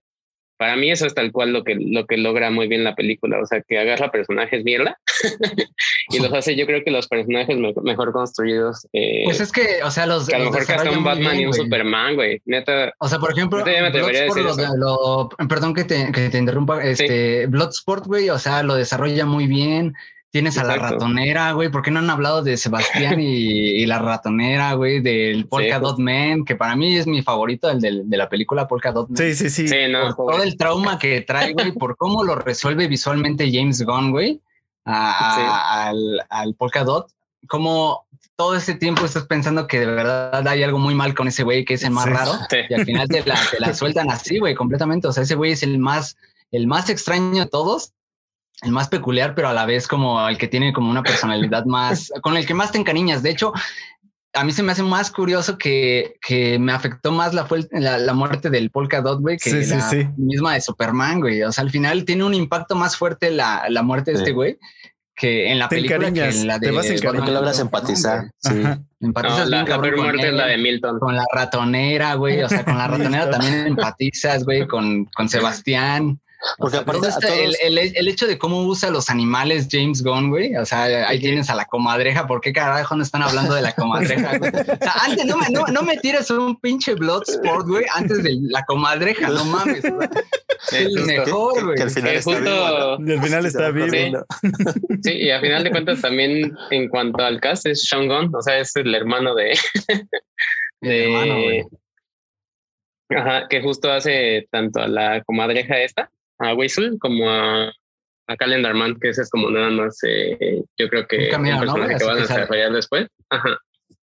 [0.61, 3.39] Para mí eso es tal cual lo que, lo que logra muy bien la película,
[3.41, 4.99] o sea, que agarra personajes mierda
[6.11, 8.87] y los hace, yo creo que los personajes me mejor construidos.
[8.93, 10.27] Eh, pues es que, o sea, los.
[10.27, 11.63] Que a lo mejor que hasta un Batman bien, y un güey.
[11.63, 12.41] Superman, güey.
[12.45, 12.93] Neta.
[12.99, 17.47] O sea, por ejemplo, Bloodsport, lo, lo, perdón que te, que te interrumpa, este, sí.
[17.47, 19.95] Bloodsport, güey, o sea, lo desarrolla muy bien.
[20.31, 21.69] Tienes a la ratonera, güey.
[21.69, 23.25] ¿Por qué no han hablado de Sebastián y,
[23.81, 25.01] y la ratonera, güey?
[25.01, 28.29] Del Polka Sí, Dot Man, que para mí es mi favorito, el del- de la
[28.29, 29.17] película Polka Dot Man.
[29.17, 29.67] Sí, sí, sí.
[29.67, 33.83] Sí, no, por todo el trauma que trae, güey, por cómo lo resuelve visualmente James
[33.85, 34.39] Gunn, güey,
[34.85, 37.11] a- a- al, al Polka Dot.
[37.47, 38.05] Como
[38.37, 41.65] todo ese tiempo estás pensando que de verdad hay algo muy mal con ese güey,
[41.65, 42.09] que es el más Sí.
[42.11, 42.57] raro, Sí.
[42.69, 45.07] y al final te la, te la sueltan así, güey, completamente.
[45.07, 46.17] O sea, ese güey es el más,
[46.51, 47.91] el más extraño de todos,
[48.61, 52.11] el más peculiar, pero a la vez como el que tiene como una personalidad más,
[52.21, 53.23] con el que más te encariñas.
[53.23, 53.53] De hecho,
[54.33, 58.13] a mí se me hace más curioso que, que me afectó más la, la, la
[58.13, 60.07] muerte del Polka Dot, güey, que Sí, sí, la sí.
[60.17, 61.41] misma de Superman, güey.
[61.43, 64.23] O sea, al final tiene un impacto más fuerte la, la muerte de Sí.
[64.23, 64.57] este güey
[65.13, 67.15] que en la Te película que encariñas, en la de te vas a encariñar.
[67.17, 68.31] Porque logras empatizar.
[68.39, 68.63] Sí.
[69.01, 70.99] Empatizas No, la, bien cabrón con muerte es la él, de Milton.
[70.99, 72.41] con la ratonera, güey.
[72.41, 76.19] O sea, con la ratonera también empatizas, güey, con, con Sebastián.
[76.41, 79.67] O Porque sea, aparte este- todos- el, el- el hecho de cómo usa los animales
[79.71, 80.55] James Gunn, güey.
[80.55, 82.25] O sea, ahí tienes a la comadreja.
[82.25, 84.37] ¿Por qué carajo no están hablando de la comadreja?
[84.39, 84.51] güey?
[84.51, 88.37] O sea, antes no me, no, no me tires un pinche Bloodsport, güey, antes de
[88.41, 89.29] la comadreja.
[89.29, 89.81] No mames.
[89.83, 90.07] güey.
[90.69, 91.75] Sí, Es el mejor, que, güey.
[91.77, 93.07] que al final está justo- vivo, ¿no?
[93.07, 94.25] Y al final está vivo.
[95.03, 98.41] Sí, y a final de cuentas también en cuanto al cast es Sean Gunn, o
[98.41, 99.57] sea, es el hermano de...
[100.81, 101.63] de hermano, güey.
[103.09, 106.09] Ajá, que justo hace tanto a la comadreja esta,
[106.41, 107.71] a Whistle, como a,
[108.27, 111.59] a Calendar Man, que ese es como nada más, eh, yo creo que Un cameo,
[111.59, 113.07] un ¿no, personaje que van a desarrollar después.
[113.29, 113.57] Ajá.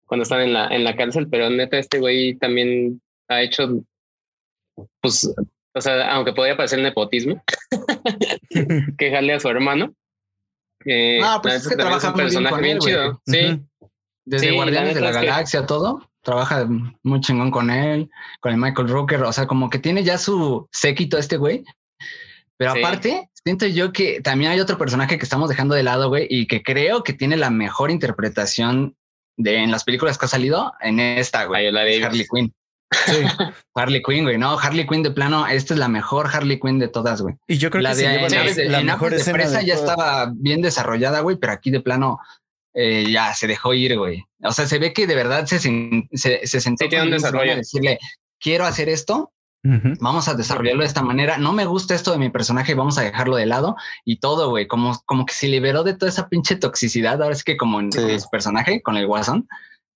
[0.05, 3.83] Cuando están en la, en la cárcel, pero neta, este güey también ha hecho,
[5.01, 5.33] pues,
[5.75, 7.41] o sea, aunque podría parecer nepotismo,
[8.97, 9.93] que jale a su hermano.
[10.85, 12.93] Eh, Ah, pues es que trabaja muy bien con él, güey.
[12.93, 13.21] chido.
[13.25, 13.61] Sí.
[14.25, 16.09] Desde Sí, Guardianes la de la que- Galaxia, todo.
[16.21, 16.65] Trabaja
[17.03, 19.23] muy chingón con él, con el Michael Rooker.
[19.23, 21.63] O sea, como que tiene ya su séquito este güey.
[22.63, 22.79] Pero Sí.
[22.79, 26.47] aparte, siento yo que también hay otro personaje que estamos dejando de lado, güey, y
[26.47, 28.95] que creo que tiene la mejor interpretación
[29.37, 31.67] de en las películas que ha salido en esta, güey.
[31.67, 32.03] Es.
[32.03, 32.53] Harley Quinn.
[33.07, 33.15] Sí.
[33.75, 34.37] Harley Quinn, güey.
[34.37, 37.35] No, Harley Quinn de plano, esta es la mejor Harley Quinn de todas, güey.
[37.47, 39.65] Y yo creo la que de se lleva en la, de, la mejor de de
[39.65, 42.19] ya estaba bien desarrollada, güey, pero aquí de plano
[42.75, 44.23] eh, ya se dejó ir, güey.
[44.43, 46.07] O sea, se ve que de verdad se, se,
[46.47, 47.53] se sentó Sí, con un desarrollo.
[47.53, 47.97] a decirle,
[48.39, 49.31] quiero hacer esto,
[49.99, 51.37] Vamos a desarrollarlo de esta manera.
[51.37, 54.67] No me gusta esto de mi personaje, vamos a dejarlo de lado y todo, güey.
[54.67, 57.21] Como, como que se liberó de toda esa pinche toxicidad.
[57.21, 58.01] Ahora es que como en Sí.
[58.01, 59.47] con su personaje, con el Guasón,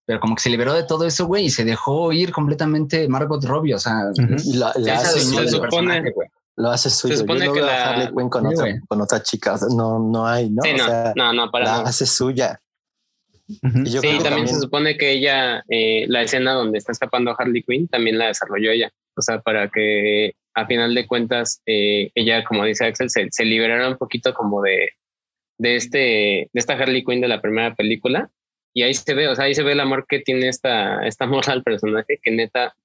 [0.06, 3.44] pero como que se liberó de todo eso, güey, y se dejó ir completamente Margot
[3.44, 3.74] Robbie.
[3.74, 6.30] O sea, se hace se suyo, supone- personaje, güey.
[6.56, 7.14] lo hace suyo.
[7.16, 9.54] Yo supone no que la- Harley Quinn con, Sí, otra, con otra chica.
[9.54, 10.62] o sea, no, no hay, ¿no?
[10.64, 12.62] sí, o no, sea, no, no, para la hace suya.
[13.64, 13.80] Ujú.
[13.80, 16.78] Y yo Sí, creo que también, también, se supone que ella, eh, la escena donde
[16.78, 18.92] está escapando Harley Quinn, también la desarrolló ella.
[19.18, 23.46] O sea, para que a final de cuentas, eh, ella, como dice Axel, se, se
[23.46, 24.90] liberara un poquito como de,
[25.58, 28.30] de este, de esta Harley Quinn de la primera película.
[28.74, 31.26] Y ahí se ve, o sea, ahí se ve el amor que tiene esta, esta
[31.28, 32.76] morra al personaje, que neta,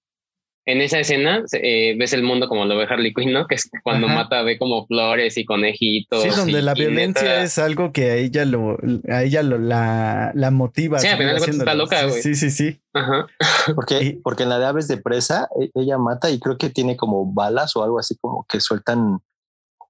[0.64, 3.46] en esa escena eh, ves el mundo como lo ve Harley Quinn, ¿no?
[3.46, 4.14] Que es cuando Ajá.
[4.16, 6.22] mata, ve como flores y conejitos.
[6.22, 9.42] Sí, donde y- la y violencia neta- es algo que a ella lo, a ella
[9.42, 10.98] lo, la, la motiva.
[11.00, 12.22] Sí, a seguir final está loca, Sí, güey.
[12.22, 12.80] Sí, sí, sí.
[12.94, 13.26] Ajá.
[13.74, 16.70] porque, y- porque en la de aves de presa, e- ella mata y creo que
[16.70, 19.18] tiene como balas o algo así como que sueltan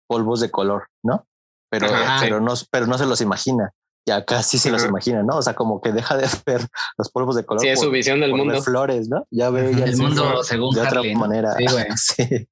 [0.06, 1.26] polvos de color, ¿no?
[1.70, 3.72] Pero, Ajá, pero no, pero no se los imagina.
[4.04, 5.36] Y acá sí se los imagina, ¿no?
[5.36, 6.66] O sea, como que deja de ver
[6.98, 7.60] los polvos de color.
[7.60, 8.60] Sí, es su visión del mundo.
[8.62, 9.26] flores, ¿no?
[9.30, 11.20] Ya ve ya El mundo de según otra Harley, ¿no?
[11.20, 11.54] manera.
[11.56, 11.86] Sí, güey.
[11.96, 12.48] Sí.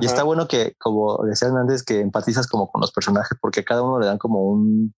[0.00, 3.82] Y está bueno que, como decían antes, que empatizas como con los personajes, porque cada
[3.82, 4.94] uno le dan como un,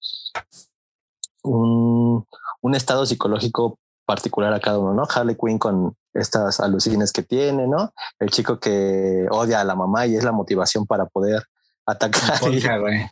[1.42, 2.26] un,
[2.60, 5.04] un estado psicológico particular a cada uno, ¿no?
[5.14, 7.92] Harley Quinn con estas alucines que tiene, ¿no?
[8.18, 11.44] El chico que odia a la mamá y es la motivación para poder
[11.86, 13.06] atacar y, Polka, güey.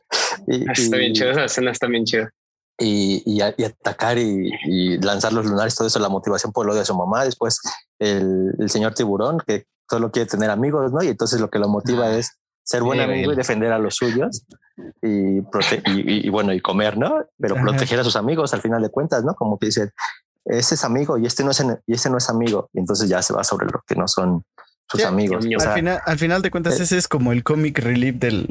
[0.49, 2.31] y- Está bien y- chido, esa escena está bien chida.
[2.79, 6.85] Y, y atacar y, y lanzar los lunares, todo eso, la motivación por lo de
[6.85, 7.25] su mamá.
[7.25, 7.61] Después
[7.99, 11.03] el, el señor tiburón que solo quiere tener amigos, ¿no?
[11.03, 13.97] Y entonces lo que lo motiva Ah, es ser buen amigo y defender a los
[13.97, 14.45] suyos
[15.03, 17.25] y, prote- y, bueno, y comer, ¿no?
[17.39, 17.65] Pero Ajá.
[17.65, 19.35] proteger a sus amigos al final de cuentas, ¿no?
[19.35, 19.91] Como que dice,
[20.45, 22.69] ese es amigo y este no es, y este no es amigo.
[22.75, 24.45] Y entonces ya se va sobre lo que no son
[24.91, 25.45] sus Sí, amigos.
[25.45, 28.17] O sea, al, final, al final de cuentas, eh, ese es como el comic relief
[28.17, 28.47] del.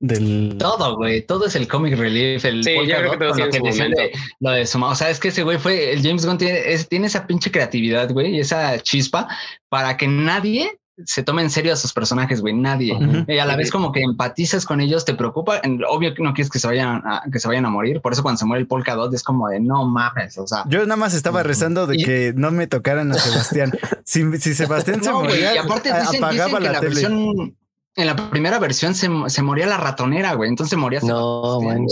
[0.00, 1.22] del Todo, güey.
[1.22, 2.44] Todo es el comic relief.
[2.44, 4.92] El Sí, yo creo que todo lo que de lo de su mamá.
[4.92, 7.50] O sea, es que ese güey fue el James Gunn tiene, es- tiene esa pinche
[7.50, 9.28] creatividad, güey, y esa chispa
[9.68, 12.54] para que nadie se tome en serio a sus personajes, güey.
[12.54, 12.98] Nadie.
[13.28, 15.60] Y a la vez como que empatizas con ellos, te preocupa.
[15.90, 18.00] Obvio que no quieres que se vayan a, que se vayan a morir.
[18.00, 20.38] Por eso cuando se muere el polka dot es como de no mames.
[20.38, 23.72] O sea, Yo nada más estaba rezando de Y- que no me tocaran a Sebastián.
[24.04, 26.94] si, si Sebastián se no, moría, Y aparte dicen, apagaba dicen que la, la tele.
[26.94, 27.56] versión,
[27.96, 30.48] en la primera versión se, se moría la ratonera, güey.
[30.48, 31.86] Entonces moría no, Sebastián.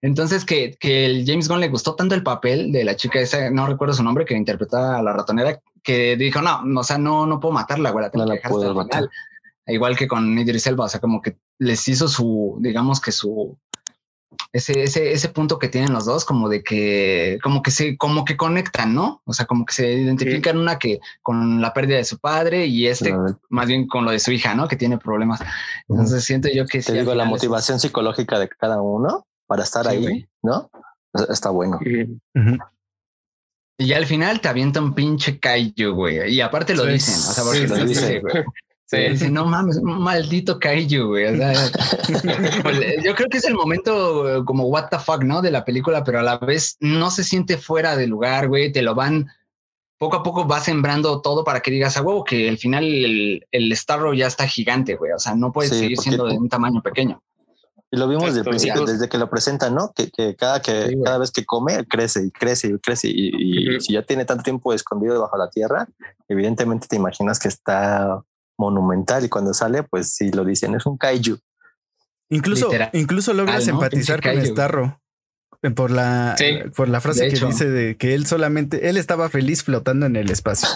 [0.00, 3.50] Entonces, que, que el James Gunn le gustó tanto el papel de la chica esa,
[3.50, 7.26] no recuerdo su nombre, que interpretaba a la ratonera, que dijo, no, o sea, no,
[7.26, 9.00] no puedo matarla, güey, la tengo No que la matar.
[9.00, 9.10] final.
[9.66, 13.58] Igual que con Idris Elba, o sea, como que les hizo su, digamos que su,
[14.52, 18.24] ese, ese, ese punto que tienen los dos, como de que, como que se, como
[18.24, 19.20] que conectan, ¿no?
[19.24, 22.86] O sea, como que se identifican una que con la pérdida de su padre y
[22.86, 24.68] este No, más bien con lo de su hija, ¿no?
[24.68, 25.40] Que tiene problemas.
[25.88, 29.64] Entonces siento yo que Te sí, digo, la es- motivación psicológica de cada uno para
[29.64, 30.28] estar Sí, ahí, güey.
[30.42, 30.70] ¿no?
[31.28, 31.80] Está bueno.
[33.80, 36.34] Y al final te avienta un pinche kaiju, güey.
[36.34, 38.18] Y aparte lo Sí, dicen, o sea, porque sí, lo sí, dice, sí.
[38.20, 38.44] güey.
[38.90, 38.96] Sí.
[39.10, 41.26] Dice, no mames, un maldito kaiju, güey.
[41.26, 41.52] O sea,
[43.04, 45.42] yo creo que es el momento eh, como what the fuck, ¿no?
[45.42, 48.72] De la película, pero a la vez no se siente fuera de lugar, güey.
[48.72, 49.28] Te lo van,
[49.98, 53.46] poco a poco va sembrando todo para que digas a huevo que al final el,
[53.52, 55.12] el Starro ya está gigante, güey.
[55.12, 57.22] O sea, no puede Sí, seguir siendo de un tamaño pequeño.
[57.90, 59.92] Y lo vimos desde el principio, desde que lo presentan, ¿no?
[59.94, 63.08] Que, que cada que Sí, cada vez que come crece y crece y crece.
[63.10, 65.88] Y, si ya tiene tanto tiempo escondido debajo de la tierra,
[66.28, 68.22] evidentemente te imaginas que está
[68.58, 69.24] monumental.
[69.24, 71.38] Y cuando sale, pues sí lo dicen, es un kaiju.
[72.28, 73.74] Incluso, Literal, incluso logras ¿no?
[73.74, 75.00] empatizar con Starro.
[75.62, 76.58] eh, Por la, Sí.
[76.76, 77.46] por la frase que hecho.
[77.46, 80.68] dice de que él solamente, él estaba feliz flotando en el espacio.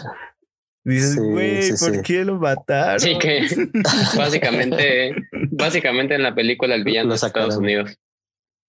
[0.85, 2.03] Dices, güey, sí, ¿por sí.
[2.03, 2.99] qué lo mataron?
[2.99, 3.47] Sí, que
[4.17, 5.15] básicamente,
[5.51, 7.57] básicamente en la película el villano es Estados.
[7.57, 7.97] Unidos.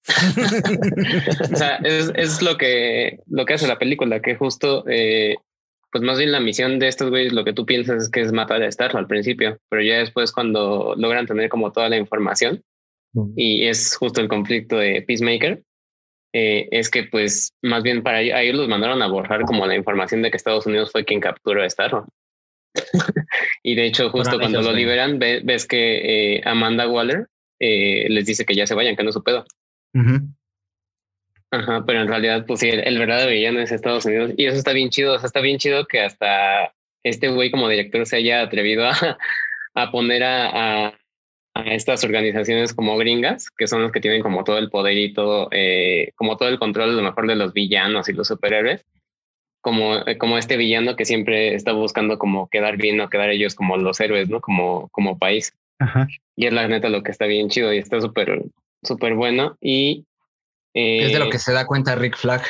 [1.51, 5.37] o sea, es, es lo que lo que hace la película, que justo eh,
[5.93, 8.33] pues más bien la misión de estos güeyes, lo que tú piensas es que es
[8.33, 12.63] matar a Starro al principio, pero ya después cuando logran tener como toda la información
[13.35, 15.63] y es justo el conflicto de Peacemaker,
[16.33, 19.65] eh, es que pues más bien para ellos, a ellos los mandaron a borrar como
[19.67, 22.07] la información de que Estados Unidos fue quien capturó a Starro.
[23.63, 27.27] y de hecho justo cuando lo liberan ve- ves que eh, Amanda Waller
[27.59, 29.45] eh, les dice que ya se vayan, que no es su pedo.
[31.51, 34.31] Ajá, pero en realidad, pues sí, el, el verdadero villano es Estados Unidos.
[34.37, 35.13] Y eso está bien chido.
[35.13, 38.93] O sea, está bien chido que hasta este güey como director se haya atrevido a,
[39.75, 40.99] a poner a, a,
[41.55, 45.13] a estas organizaciones como gringas, que son los que tienen como todo el poder y
[45.13, 48.85] todo, eh, como todo el control a lo mejor de los villanos y los superhéroes.
[49.61, 53.55] Como, eh, como este villano que siempre está buscando como quedar bien o quedar ellos
[53.55, 54.41] como los héroes, ¿no?
[54.41, 55.53] Como, como país.
[55.79, 56.07] Ajá.
[56.35, 58.43] Y es la neta lo que está bien chido y está súper,
[58.81, 59.55] súper bueno.
[59.61, 60.05] Y
[60.73, 62.41] Es de lo eh, que se da cuenta Rick Flag.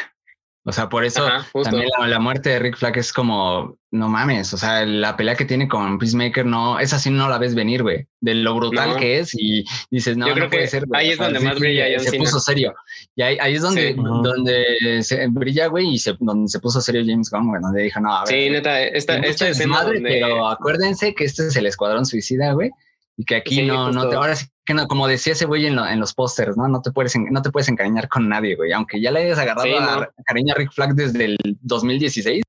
[0.66, 4.08] O sea, por eso Ajá, también la, la muerte de Rick Flag es como, no
[4.08, 7.54] mames, o sea, la pelea que tiene con Peacemaker, no, esa sí no la ves
[7.54, 8.96] venir, güey, de lo brutal No.
[8.96, 10.86] que es y dices, no, Yo no creo puede que ser.
[10.94, 12.74] ahí O es sea, donde más brilla John Se puso serio.
[13.14, 14.00] Y ahí, ahí es donde, Sí.
[14.02, 18.00] donde se brilla, güey, y se, donde se puso serio James Gunn, güey, donde dijo,
[18.00, 18.30] no, a ver.
[18.30, 20.10] Sí, neta, esta, esta desmadre, donde...
[20.12, 22.72] pero acuérdense que este es el Escuadrón Suicida, güey.
[23.16, 25.66] Y que aquí Sí, no, no te, ahora sí que no, como decía ese güey
[25.68, 26.68] en, lo- en los pósters, ¿no?
[26.68, 28.72] No te puedes, no te puedes encariñar con nadie, güey.
[28.72, 29.92] Aunque ya le hayas agarrado Sí, a, no.
[30.02, 32.44] a cariño a Rick Flag desde el 2016,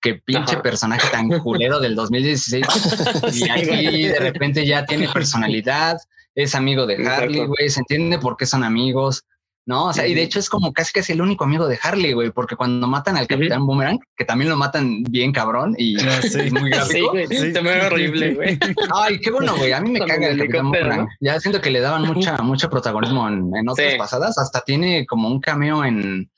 [0.00, 0.62] que pinche Ajá.
[0.62, 2.66] personaje tan culero del 2016.
[3.34, 5.96] y aquí de repente ya tiene personalidad,
[6.34, 7.06] es amigo de.
[7.06, 9.24] Harley, güey, se entiende por qué son amigos.
[9.66, 12.12] No, o sea, y de hecho es como casi casi el único amigo de Harley,
[12.12, 16.20] güey, porque cuando matan al Capitán Boomerang, que también lo matan bien cabrón y Ah,
[16.22, 16.38] sí.
[16.40, 17.10] es muy Sí, gráfico.
[17.12, 17.52] güey, Sí.
[17.52, 18.58] se me ve horrible, güey.
[18.94, 19.72] Ay, qué bueno, güey.
[19.72, 21.08] A mí me caga el Capitán Boomerang.
[21.20, 23.98] Ya siento que le daban mucha, mucho protagonismo en, en otras Sí.
[23.98, 24.36] pasadas.
[24.36, 26.30] Hasta tiene como un cameo en.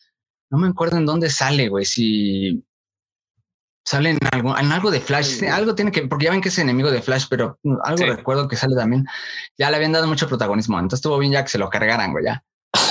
[0.49, 1.85] No me acuerdo en dónde sale, güey.
[1.85, 2.65] Si
[3.85, 5.27] sale en algo, en algo de Flash.
[5.41, 8.05] Sí, algo tiene que, porque ya ven que es enemigo de Flash, pero algo Sí.
[8.05, 9.05] recuerdo que sale también.
[9.59, 10.77] Ya le habían dado mucho protagonismo.
[10.79, 12.45] Entonces estuvo bien ya que se lo cargaran, güey, ya.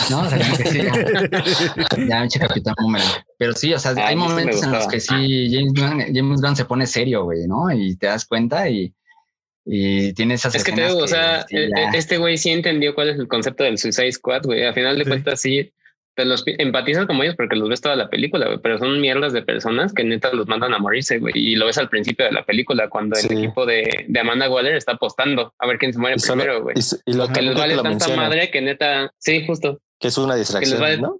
[0.10, 0.91] No, o sea, como que sí, ya.
[2.10, 3.08] Ya, pinche Capitán Boomerang.
[3.38, 6.56] Pero sí, o sea, Ah, hay momentos en los que sí James Gunn, James Gunn
[6.56, 7.71] se pone serio, güey, ¿no?
[7.71, 8.93] Y te das cuenta y,
[9.65, 12.52] y tiene esas Es que te digo, o sea, sí, e- e- este güey sí
[12.52, 14.65] entendió cuál es el concepto del Suicide Squad, güey.
[14.65, 15.10] A final de Sí.
[15.10, 15.71] cuentas, sí,
[16.15, 18.99] te los pi- empatizas como ellos porque los ves toda la película, güey, pero son
[19.01, 21.34] mierdas de personas que neta los mandan a morirse, güey.
[21.36, 23.28] Y lo ves al principio de la película cuando Sí.
[23.32, 26.41] el equipo de, de Amanda Waller está apostando a ver quién se muere Y, solo-
[26.43, 26.75] primero, güey.
[26.78, 30.36] y y que les vale tanta menciona, madre que neta, sí, justo, que es una
[30.36, 31.19] distracción, vale- ¿no?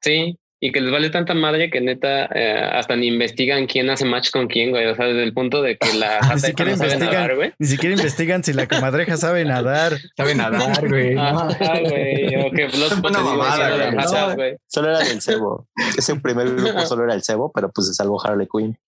[0.00, 0.38] Sí.
[0.64, 4.30] Y que les vale tanta madre que neta eh, hasta ni investigan quién hace match
[4.30, 4.86] con quién, güey.
[4.86, 7.52] O sea, desde el punto de que la jata esta siquiera no sabe nadar, güey.
[7.58, 9.94] Ni siquiera investigan si la comadreja sabe nadar.
[10.16, 11.16] sabe nadar, güey.
[11.18, 11.48] Ajá,
[11.80, 12.36] güey.
[12.36, 14.56] O que digo, mamada, güey.
[14.68, 15.66] Solo era del cebo.
[15.98, 18.78] Ese primer grupo solo era el cebo, pero pues se salvó Harley Quinn.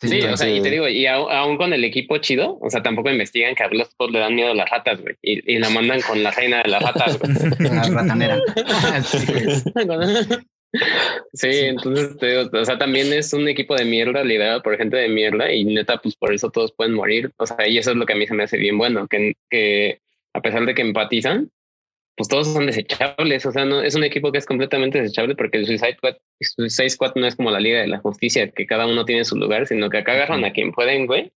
[0.00, 3.10] Sí, o sea, y te digo, y aún con el equipo chido, o sea, tampoco
[3.10, 5.14] investigan que a Bloodspot le dan miedo las ratas, güey.
[5.22, 7.32] Y, y la mandan con la reina de las ratas, güey.
[7.60, 8.40] La ratanera.
[9.04, 9.18] Sí.
[11.32, 14.96] Sí, entonces te digo, o sea, también es un equipo de mierda liderado por gente
[14.96, 17.32] de mierda y neta, pues por eso todos pueden morir.
[17.36, 19.34] O sea, y eso es lo que a mí se me hace bien bueno, que,
[19.50, 20.00] que
[20.32, 21.50] a pesar de que empatizan,
[22.16, 23.46] pues todos son desechables.
[23.46, 26.90] O sea, no es un equipo que es completamente desechable porque el Suicide Squad, Suicide
[26.90, 29.66] Squad no es como la Liga de la Justicia, que cada uno tiene su lugar,
[29.66, 31.32] sino que acá agarran a quien pueden, güey.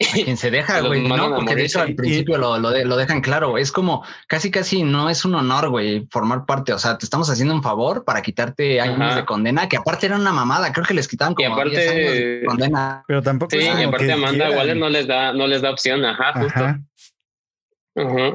[0.00, 3.20] A quien se deja, güey, no, porque de hecho al principio lo, lo, lo, dejan
[3.20, 7.04] claro, es como casi casi no es un honor, güey, formar parte, o sea, te
[7.04, 10.84] estamos haciendo un favor para quitarte años de condena, que aparte era una mamada, creo
[10.84, 13.04] que les quitaban como aparte, 10 años de condena.
[13.06, 14.56] Pero tampoco Sí, es y aparte que Amanda quieran.
[14.58, 16.64] Waller no les da, no les da opción, ajá, justo.
[16.64, 16.80] Ajá.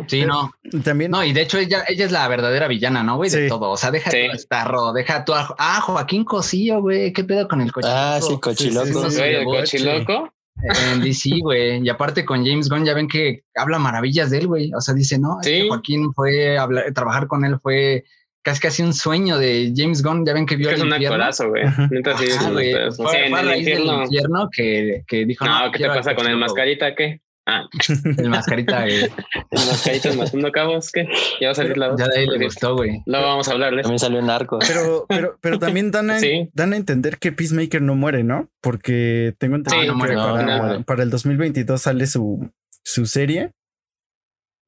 [0.08, 0.52] Sí, no,
[0.84, 3.32] También no, y de hecho ella, ella es la verdadera villana, ¿no, güey?
[3.32, 4.28] De todo, o sea, deja Sí.
[4.30, 7.88] tu estarro, deja tu, ah, Joaquín Cosillo, güey, ¿qué pedo con el coche?
[7.92, 8.86] Ah, sí, Sí, cochiloco.
[8.86, 10.32] sí, sí, Güey, el cochiloco.
[10.64, 11.82] En DC, güey.
[11.86, 14.72] Y aparte con James Gunn ya ven que habla maravillas de él, güey.
[14.74, 15.68] O sea, dice, no, es que Sí.
[15.68, 18.04] Joaquín fue a hablar, trabajar con él fue
[18.44, 20.26] casi casi un sueño de James Gunn.
[20.26, 21.16] Ya ven que vio Es el un infierno.
[21.16, 21.64] actorazo, güey.
[21.64, 21.88] Ajá.
[21.92, 22.74] Neta, sí, es un güey.
[22.74, 23.04] actorazo.
[23.04, 24.04] Fue, Sí, en fue a el raíz del infierno.
[24.04, 26.96] infierno que, que dijo, No, ¿qué te pasa con el mascarita?
[26.96, 27.22] ¿Qué?
[27.50, 27.64] Ah.
[28.18, 29.04] El mascarita, güey.
[29.06, 29.10] el
[29.52, 31.08] mascarita matando cabos, ¿qué?
[31.40, 32.00] Ya va a salir la dos.
[32.00, 33.02] Ya de ahí le gustó, güey.
[33.06, 33.84] Luego vamos a hablarles.
[33.84, 34.60] También salió en narco.
[34.60, 36.50] Pero, pero, pero también dan a, Sí.
[36.54, 38.50] dan a entender que Peacemaker no muere, ¿no?
[38.62, 42.52] Porque tengo entendido Sí, no que no, para, no para el 2022 sale su,
[42.84, 43.52] su serie.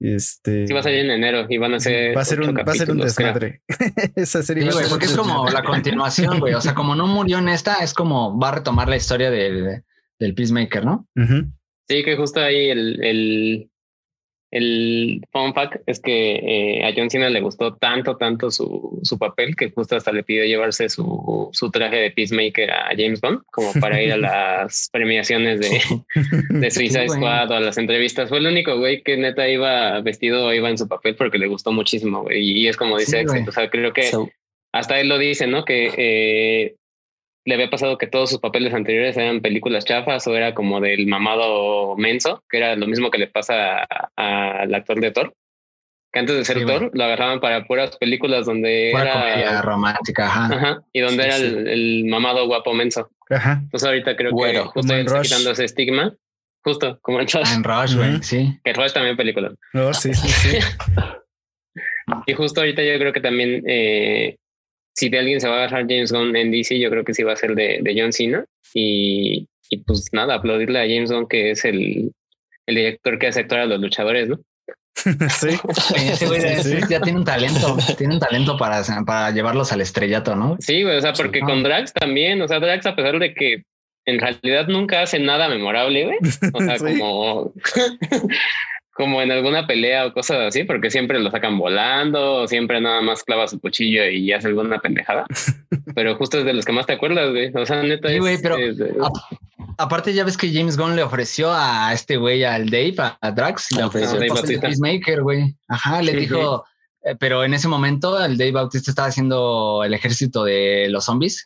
[0.02, 2.16] Este Sí, va a salir en enero y van a ser.
[2.16, 3.62] va a ser un, va a ser un desmadre.
[4.16, 6.54] Esa serie Sí, va a güey, ser porque es como la continuación, güey.
[6.54, 9.84] O sea, como no murió en esta, es como va a retomar la historia del,
[10.18, 11.06] del Peacemaker, ¿no?
[11.18, 11.52] Ujú.
[11.90, 13.70] Sí, que justo ahí el, el,
[14.52, 19.18] el fun fact es que eh, a John Cena le gustó tanto, tanto su, su
[19.18, 23.42] papel que justo hasta le pidió llevarse su, su traje de Peacemaker a James Bond
[23.52, 25.82] como para ir a las premiaciones de,
[26.50, 27.10] de Suicide.
[27.10, 28.30] Squad o a las entrevistas.
[28.30, 31.48] Fue el único güey que neta iba vestido o iba en su papel porque le
[31.48, 32.40] gustó muchísimo, güey.
[32.40, 34.30] Y es como dice Sí, Axel, o sea, creo que So,
[34.72, 35.66] hasta él lo dice, ¿no?
[35.66, 36.76] Que eh,
[37.50, 41.08] le había pasado que todos sus papeles anteriores eran películas chafas o era como del
[41.08, 45.34] mamado menso, que era lo mismo que le pasa al actor de Thor.
[46.14, 46.66] Que antes de ser Sí.
[46.66, 49.62] Thor lo agarraban para puras películas donde comedia era.
[49.64, 50.46] romántica, ajá.
[50.56, 51.46] Ajá, y donde Sí, era sí.
[51.46, 53.10] El, el mamado guapo menso.
[53.32, 53.60] Ajá.
[53.64, 56.14] Entonces ahorita creo que justo está quitando ese estigma.
[56.64, 58.60] Justo como en Rush, En Rush, güey, sí.
[58.64, 59.52] que Rush también película.
[59.74, 60.58] No, sí, sí, sí.
[62.26, 64.38] Y justo ahorita yo creo que también, eh,
[64.96, 67.24] si de alguien se va a agarrar James Gunn en DC, yo creo que sí
[67.24, 68.46] va a ser de, de John Cena.
[68.74, 72.12] Y, y pues nada, aplaudirle a James Gunn, que es el,
[72.68, 74.40] el director que hace actuar a los luchadores, ¿no?
[75.30, 75.50] Sí.
[76.18, 76.78] Sí, sí.
[76.90, 80.58] ya tiene un talento, tiene un talento para, para llevarlos al estrellato, ¿no?
[80.60, 81.46] Sí, güey, o sea, porque Sí.
[81.46, 83.64] con Drax también, o sea, Drax a pesar de que
[84.06, 86.18] en realidad nunca hace nada memorable, güey.
[86.54, 87.00] O sea, Sí.
[87.00, 87.54] como,
[89.00, 93.00] como en alguna pelea o cosas así, porque siempre lo sacan volando, o siempre nada
[93.00, 95.26] más clava su cuchillo y hace alguna pendejada.
[95.96, 97.50] Pero justo es de los que más te acuerdas, güey.
[97.56, 98.94] O sea, neta Sí, es, güey, pero- es de-
[99.78, 103.32] Aparte, ya ves que James Gunn le ofreció a este güey, al Dave, a, a
[103.32, 104.68] Drax, le Ah, ofreció Dave el papel de Bautista.
[104.68, 105.56] Peacemaker, güey.
[105.70, 106.20] Ajá, le Ujú.
[106.20, 106.66] dijo,
[107.06, 111.44] eh, pero en ese momento el Dave Bautista estaba haciendo el ejército de los zombies,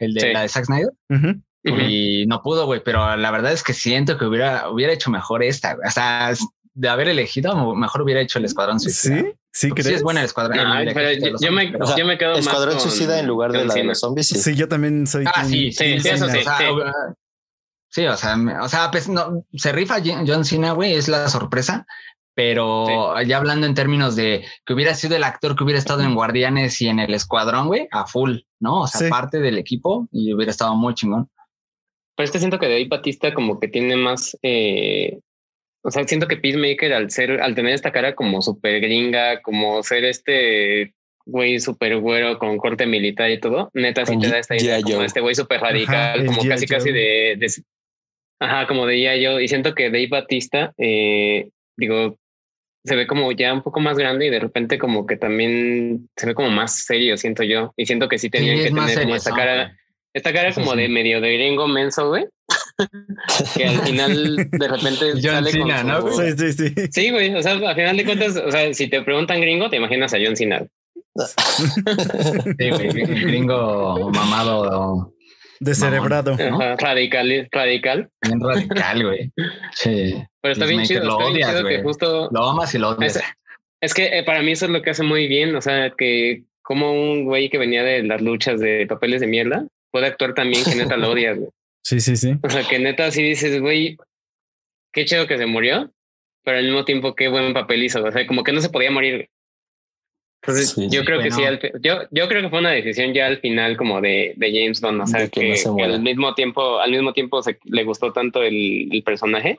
[0.00, 0.26] el de Sí.
[0.32, 1.28] la de Zack Snyder, Ujú.
[1.64, 1.80] Ujú.
[1.88, 5.42] y no pudo, güey, pero la verdad es que siento que hubiera, hubiera hecho mejor
[5.44, 5.86] esta, güey.
[5.86, 6.32] O sea,
[6.78, 9.20] de haber elegido, mejor hubiera hecho el Escuadrón Suicida.
[9.20, 9.86] Sí, sí, crees.
[9.88, 10.58] sí es buena el Escuadrón.
[10.58, 12.38] Ay, el pero ejército de yo, los yo me, O sea, yo me quedo más
[12.40, 14.28] Escuadrón con Suicida en lugar de la de los zombies.
[14.28, 14.38] Sí.
[14.38, 15.24] Sí, yo también soy.
[15.26, 16.32] Ah, sí, sí, sí, eso Cena.
[16.58, 16.64] sí.
[16.68, 16.92] O sea,
[17.90, 21.28] sí, o sea, me- o sea, pues no, se rifa John Cena, güey, es la
[21.28, 21.86] sorpresa.
[22.34, 26.14] Pero ya hablando en términos de que hubiera sido el actor que hubiera estado en
[26.14, 28.82] Guardianes y en el Escuadrón, güey, a full, ¿no?
[28.82, 29.08] O sea, Sí.
[29.10, 31.28] parte del equipo y hubiera estado muy chingón.
[32.16, 35.18] Pero es que siento que Dave Batista como que tiene más, eh,
[35.88, 39.82] o sea, siento que Peacemaker al ser, al tener esta cara como súper gringa, como
[39.82, 44.56] ser este güey súper güero con corte militar y todo, neta sí te da esta
[44.56, 47.52] idea como este güey súper radical, como casi casi de, de-
[48.40, 52.16] ajá, como de ya yo, y siento que Dave Batista, eh, digo,
[52.84, 56.26] se ve como ya un poco más grande y de repente como que también se
[56.26, 59.14] ve como más serio, siento yo, y siento que sí tenían Sí, que tener como
[59.16, 59.76] esta cara.
[60.14, 60.78] Esta cara como sí.
[60.78, 62.26] de medio de gringo menso, güey.
[63.56, 66.12] Que al final de repente John sale con Cena, su- ¿no?
[66.12, 66.74] Sí, sí, sí.
[66.90, 67.34] Sí, güey.
[67.34, 70.18] O sea, al final de cuentas, o sea, si te preguntan gringo, te imaginas a
[70.24, 70.64] John Cena.
[72.58, 72.88] Sí, güey,
[73.24, 75.12] gringo mamado,
[75.60, 76.36] Descerebrado.
[76.36, 76.76] ¿no?
[76.76, 78.08] Radical, radical.
[78.22, 79.32] bien radical, güey.
[79.72, 80.14] Sí.
[80.40, 81.04] Pero está bien chido.
[81.04, 81.82] lo Está bien odias, chido que güey.
[81.82, 82.28] justo.
[82.32, 83.16] Lo amas y lo odias.
[83.16, 83.22] Es,
[83.80, 85.56] es que eh, para mí eso es lo que hace muy bien.
[85.56, 89.66] O sea, que como un güey que venía de las luchas de papeles de mierda
[89.90, 91.36] puede actuar también que neta lo odias.
[91.38, 91.50] güey.
[91.88, 92.34] Sí, sí, sí.
[92.42, 93.96] O sea, que neta sí dices, güey,
[94.92, 95.90] qué chido que se murió,
[96.44, 98.04] pero al mismo tiempo qué buen papel hizo.
[98.04, 99.14] O sea, como que no se podía morir.
[99.14, 99.28] güey.
[100.42, 103.26] Entonces, Sí, yo creo que sí, al yo, yo creo que fue una decisión ya
[103.26, 105.82] al final como de, de James Bond, o sea, De que que, no se que
[105.82, 109.58] al mismo tiempo, al mismo tiempo se, le gustó tanto el, el personaje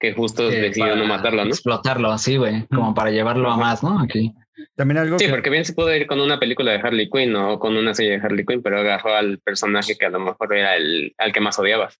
[0.00, 1.50] que justo Sí, decidió no matarlo, ¿no?
[1.50, 4.00] Explotarlo, sí, güey, como para llevarlo a más, ¿no?
[4.00, 4.34] Aquí.
[4.76, 7.34] También algo Sí, que porque bien se pudo ir con una película de Harley Quinn
[7.36, 10.54] o con una serie de Harley Quinn, pero agarró al personaje que a lo mejor
[10.54, 11.98] era el al que más odiabas.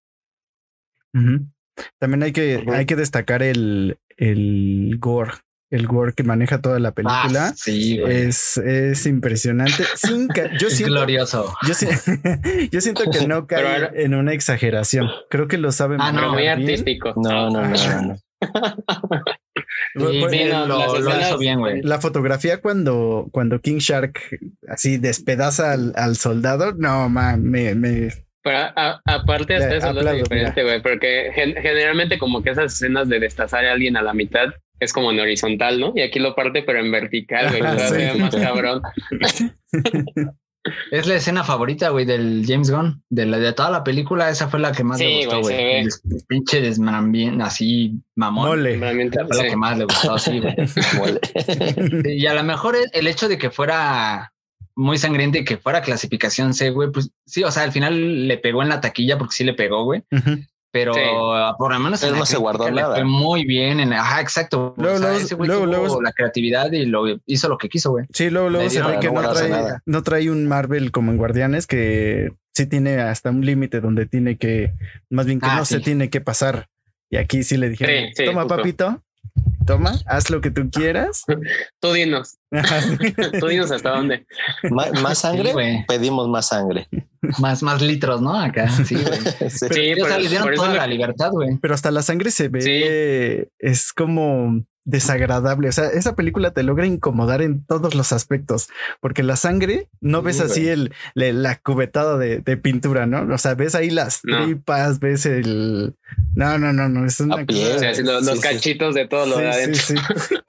[1.14, 1.46] Ujú.
[1.98, 2.72] También hay que, Ujú.
[2.72, 5.32] hay que destacar el, el gore,
[5.70, 7.48] el gore que maneja toda la película.
[7.48, 9.84] Ah, sí, es, es impresionante.
[9.96, 10.28] Sin
[10.60, 11.54] yo, siento, glorioso.
[11.66, 11.86] yo, si-
[12.70, 15.08] yo siento que no cae ahora- en una exageración.
[15.30, 16.52] Creo que lo saben Ah, no, Pero muy bien.
[16.60, 17.12] artístico.
[17.16, 18.16] No, no, no, no,
[19.94, 20.36] Sí, sí,
[21.20, 21.82] hizo bien, güey.
[21.82, 24.18] La fotografía cuando, cuando King Shark
[24.68, 28.10] así despedaza al, al soldado, no, man, me, me,
[28.42, 32.74] Pero a- a- aparte hasta eso aplaudo, diferente, güey, porque gen- generalmente como que esas
[32.74, 34.48] escenas de destazar a alguien a la mitad
[34.80, 35.92] es como en horizontal, ¿no?
[35.94, 38.18] Y aquí lo parte pero en vertical, güey, hace sí.
[38.18, 38.82] más cabrón.
[40.90, 43.02] Es la escena favorita, güey, del James Gunn.
[43.10, 45.86] De, la, de toda la película, esa fue la que más Sí, le gustó, güey,
[46.26, 48.48] Pinche desmambien, así, mamón.
[48.48, 48.78] mole.
[48.78, 50.54] Fue la que más le gustó, sí, güey.
[50.98, 51.20] Mole.
[52.16, 54.32] Y a lo mejor el- el hecho de que fuera
[54.76, 58.38] muy sangriente y que fuera clasificación C, güey, pues sí, o sea, al final le
[58.38, 60.02] pegó en la taquilla porque sí le pegó, güey.
[60.10, 60.38] Ujú.
[60.74, 61.00] Pero Sí.
[61.56, 62.96] por lo menos no se guardó nada.
[62.96, 63.78] Fue muy bien.
[63.78, 64.74] En, ajá, exacto.
[64.76, 67.58] Luego, o sea, luego- ese güey luego, tuvo luego- la creatividad y lo hizo lo
[67.58, 68.06] que quiso, güey.
[68.12, 69.82] Sí, luego, luego se ve que no no trae, nada.
[69.86, 74.36] no trae un Marvel como en Guardianes que sí tiene hasta un límite donde tiene
[74.36, 74.72] que,
[75.10, 76.66] más bien que Ah, no se tiene que pasar.
[77.08, 78.56] Y aquí sí le dijeron, Sí, sí, toma justo.
[78.56, 79.00] papito,
[79.64, 81.24] toma, haz lo que tú quieras.
[81.80, 82.36] Tú dinos,
[83.40, 84.26] tú dinos hasta dónde.
[84.70, 85.52] ¿Más sangre?
[85.52, 85.84] Sí.
[85.88, 86.86] Pedimos más sangre.
[87.38, 88.38] Más, más litros, ¿no?
[88.38, 89.18] Acá, sí, güey.
[89.50, 89.66] Sí.
[89.70, 91.56] Sí, o sea, por- le dieron por eso toda lo- la libertad, güey.
[91.60, 95.68] Pero hasta la sangre se ve, es como desagradable.
[95.68, 98.68] O sea, esa película te logra incomodar en todos los aspectos,
[99.00, 103.32] porque la sangre no ves así el, le- la cubetada de, de pintura, ¿no?
[103.34, 104.44] O sea, ves ahí las No.
[104.44, 105.94] tripas, ves el...
[106.34, 108.40] No, no, no, no, es una A pie, O cosa- sea, los, Sí, los sí.
[108.40, 109.80] cachitos de todo lo de adentro.
[109.82, 110.34] sí, sí.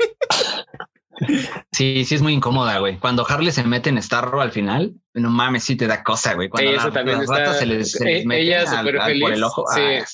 [1.71, 2.97] Sí, sí es muy incómoda, güey.
[2.99, 6.49] Cuando Harley se mete en Starro al final, no mames, sí te da cosa, güey.
[6.49, 8.61] Cuando Sí, eso la- también las está- ratas se les, se les e- meten ella
[8.69, 9.65] al- al- por feliz, el ojo.
[9.73, 9.81] sí.
[9.81, 10.05] ah,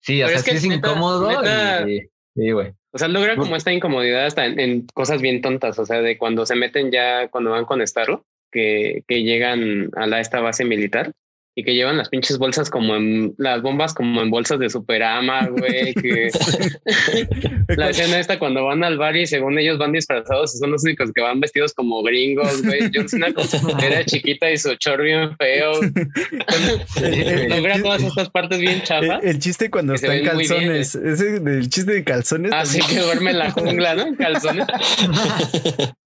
[0.00, 1.28] sí, o Pero sea, es que sí es neta- incómodo.
[1.28, 2.08] neta- y-
[2.38, 2.72] sí, güey.
[2.92, 6.16] O sea, logra como esta incomodidad hasta en, en cosas bien tontas, o sea, de
[6.16, 10.64] cuando se meten ya, cuando van con Starro, que, que llegan a la, esta base
[10.64, 11.12] militar
[11.58, 15.48] y que llevan las pinches bolsas como en las bombas como en bolsas de superama,
[15.48, 16.30] güey, que
[17.76, 20.84] la escena esta cuando van al bar y según ellos van disfrazados y son los
[20.84, 22.88] únicos que van vestidos como gringos, güey.
[22.94, 25.72] John Cena con su era chiquita y su chor bien feo.
[27.48, 29.24] Logra todas estas partes bien El, chafas.
[29.24, 32.52] el chiste cuando está en bien, calzones, ese del chiste de calzones.
[32.52, 33.00] Así también.
[33.00, 34.06] que duerme en la jungla, ¿no?
[34.06, 34.64] En calzones.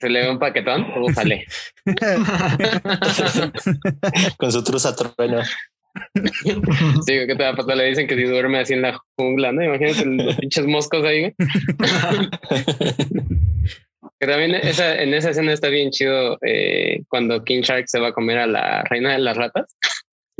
[0.00, 0.86] Se le ve un paquetón.
[1.02, 1.44] Ufale.
[4.38, 5.42] Con su truza trueno.
[7.06, 7.76] Sí, ¿qué te va a pasar?
[7.76, 9.62] Le dicen que si duerme así en la jungla, ¿no?
[9.62, 11.34] Imagínate los pinches moscos ahí.
[14.18, 18.08] Que también esa, en esa escena está bien chido eh, cuando King Shark se va
[18.08, 19.76] a comer a la reina de las ratas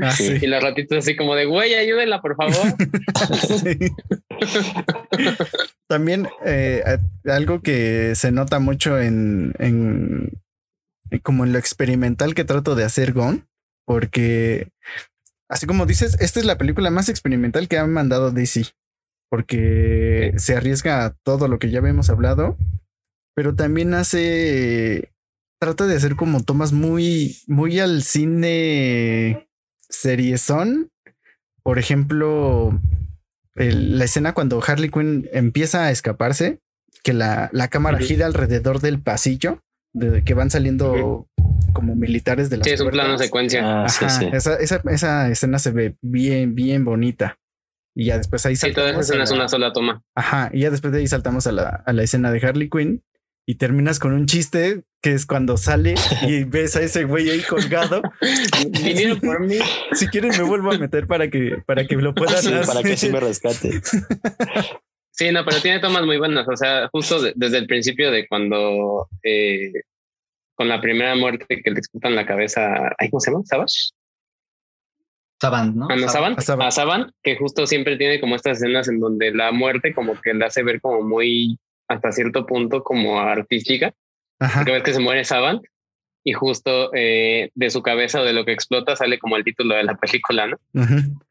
[0.00, 0.38] Ah, sí.
[0.40, 2.54] y las ratitas así como de, güey, ayúdenla, por favor.
[3.62, 3.78] Sí.
[5.88, 6.82] También eh,
[7.26, 10.42] algo que se nota mucho en, en
[11.22, 13.46] como en lo experimental que trato de hacer Gon,
[13.86, 14.68] porque
[15.48, 18.66] así como dices, esta es la película más experimental que han mandado DC,
[19.30, 22.56] porque se arriesga a todo lo que ya habíamos hablado,
[23.34, 25.12] pero también hace
[25.60, 29.48] trata de hacer como tomas muy muy al cine
[29.92, 30.90] seriezón.
[31.62, 32.80] Por ejemplo,
[33.54, 36.58] el- la escena cuando Harley Quinn empieza a escaparse,
[37.04, 39.60] que la, la cámara gira alrededor del pasillo,
[39.94, 41.26] de que van saliendo
[41.72, 43.84] como militares de las Sí, es un plano secuencia.
[43.84, 44.28] Ah, sí, Ajá, sí.
[44.32, 47.38] Esa, esa, esa escena se ve bien, bien bonita.
[47.94, 50.02] Y ya después ahí Sí, toda esa saltamos escena es la- una sola toma.
[50.16, 53.02] Ajá, y ya después de ahí saltamos a la, a la escena de Harley Quinn
[53.46, 55.94] y terminas con un chiste que es cuando sale
[56.28, 58.02] y ves a ese güey ahí colgado.
[58.84, 59.58] Vinieron por mí.
[59.92, 62.66] Si quieren me vuelvo a meter para que, para que lo puedan Sí, hacer.
[62.66, 63.80] para que sí me rescate.
[65.14, 66.48] Sí, no, pero tiene tomas muy buenas.
[66.48, 69.70] O sea, justo de- desde el principio de cuando eh,
[70.54, 73.42] con la primera muerte que le explotan la cabeza, ay, ¿cómo se llama?
[73.44, 73.90] ¿Savage?
[75.40, 75.86] Saban, ¿no?
[75.90, 76.34] Ah, no, Saban.
[76.38, 76.66] A Saban.
[76.66, 80.32] A Saban, que justo siempre tiene como estas escenas en donde la muerte como que
[80.32, 81.58] le hace ver como muy
[81.92, 83.92] hasta cierto punto como artística.
[84.40, 84.60] Ajá.
[84.60, 85.60] Porque ves que se muere Saban
[86.24, 89.74] y justo eh, de su cabeza o de lo que explota sale como el título
[89.74, 90.56] de la película, ¿no?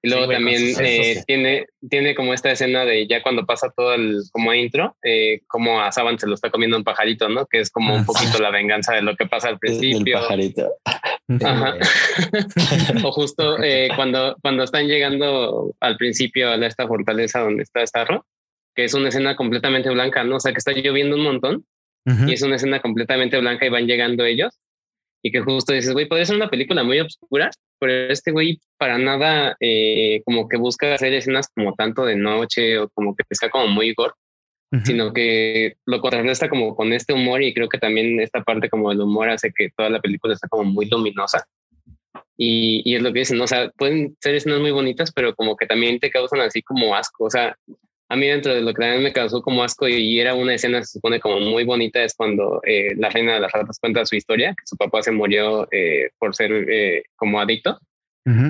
[0.01, 3.93] Y luego Sí, también eh, tiene, tiene como esta escena de ya cuando pasa todo
[3.93, 7.45] el como intro, eh, como a Saban se lo está comiendo un pajarito, ¿no?
[7.45, 8.05] Que es como Ah, un sí.
[8.07, 10.19] poquito la venganza de lo que pasa al El principio.
[10.19, 10.69] pajarito.
[11.41, 11.75] Ajá.
[13.05, 18.25] o justo eh, cuando, cuando están llegando al principio a esta fortaleza donde está Starro,
[18.75, 20.37] que es una escena completamente blanca, ¿no?
[20.37, 21.65] O sea, que está lloviendo un montón
[22.05, 24.59] y es una escena completamente blanca y van llegando ellos
[25.23, 28.97] y que justo dices, güey, puede ser una película muy oscura, pero este güey para
[28.97, 33.49] nada eh, como que busca hacer escenas como tanto de noche o como que está
[33.49, 34.13] como muy gore,
[34.83, 38.91] sino que lo contrarresta como con este humor y creo que también esta parte como
[38.91, 41.45] el humor hace que toda la película está como muy luminosa.
[42.37, 43.43] Y, y es lo que dicen, ¿no?
[43.43, 46.95] o sea, pueden ser escenas muy bonitas, pero como que también te causan así como
[46.95, 47.55] asco, o sea,
[48.11, 50.83] a mí dentro de lo que también me causó como asco y era una escena
[50.83, 54.17] se supone como muy bonita es cuando eh, la reina de las ratas cuenta su
[54.17, 57.79] historia, que su papá se murió eh, por ser eh, como adicto,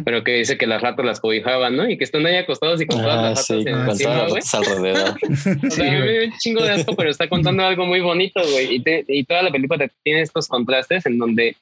[0.03, 1.88] pero que dice que las ratas las cobijaban, ¿no?
[1.88, 4.41] Y que están ahí acostados y con todas las ah, ratas sí, encima, güey.
[4.51, 5.18] alrededor.
[5.68, 8.78] o sea, me dio un chingo de asco, pero está contando algo muy bonito, güey.
[8.78, 11.55] Y, y toda la película tiene estos contrastes en donde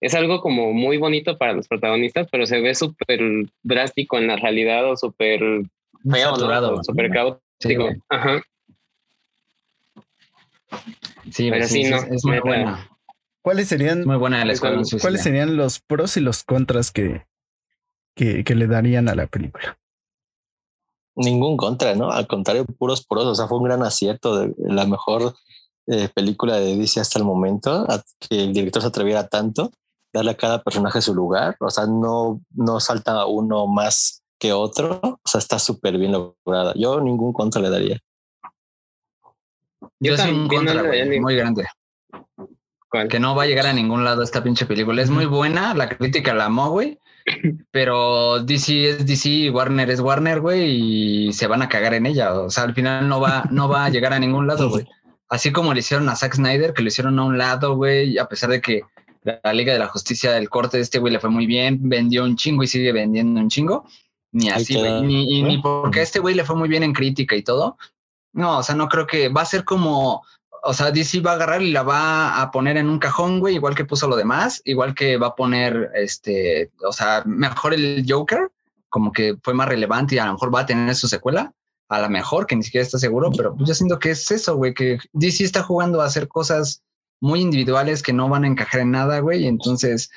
[0.00, 3.20] es algo como muy bonito para los protagonistas, pero se ve súper
[3.62, 5.40] drástico en la realidad o súper
[6.10, 7.88] feo, Súper caótico.
[8.08, 8.40] Ajá.
[11.30, 12.88] Sí, pero sí, no, es muy buena.
[13.42, 14.44] ¿Cuáles serían, muy buena
[15.00, 17.26] ¿Cuáles serían los pros y los contras que,
[18.14, 19.78] que, que, le darían a la película?
[21.14, 22.10] Ningún contra, ¿no?
[22.10, 23.24] Al contrario, puros pros.
[23.24, 25.34] O sea, fue un gran acierto de la mejor
[25.86, 27.86] eh, película de DC hasta el momento,
[28.18, 29.70] que el director se atreviera tanto,
[30.12, 31.56] darle a cada personaje su lugar.
[31.60, 35.00] O sea, no, no salta uno más que otro.
[35.02, 36.72] O sea, está súper bien lograda.
[36.76, 37.98] Yo ningún contra le daría.
[40.00, 40.82] Yo, soy un contra
[41.20, 41.66] muy grande.
[43.10, 45.02] Que no va a llegar a ningún lado esta pinche película.
[45.02, 46.98] Es muy buena, la crítica la amó, güey.
[47.70, 52.32] Pero DC es DC, Warner es Warner, güey, y se van a cagar en ella.
[52.34, 54.86] O sea, al final no va, no va a llegar a ningún lado, güey.
[55.28, 58.26] Así como le hicieron a Zack Snyder, que lo hicieron a un lado, güey, a
[58.26, 58.82] pesar de que
[59.24, 62.24] la Liga de la Justicia del corte de este güey le fue muy bien, vendió
[62.24, 63.84] un chingo y sigue vendiendo un chingo.
[64.36, 65.00] Ni así, güey.
[65.00, 67.78] Ni, ni porque a este güey le fue muy bien en crítica y todo.
[68.34, 70.24] No, o sea, no creo que va a ser como,
[70.62, 73.54] o sea, DC va a agarrar y la va a poner en un cajón, güey,
[73.54, 78.04] igual que puso lo demás, igual que va a poner, este, o sea, mejor el
[78.06, 78.50] Joker,
[78.90, 81.54] como que fue más relevante y a lo mejor va a tener su secuela,
[81.88, 84.56] a lo mejor, que ni siquiera está seguro, pero pues yo siento que es eso,
[84.56, 86.82] güey, que DC está jugando a hacer cosas
[87.20, 90.10] muy individuales que no van a encajar en nada, güey, y entonces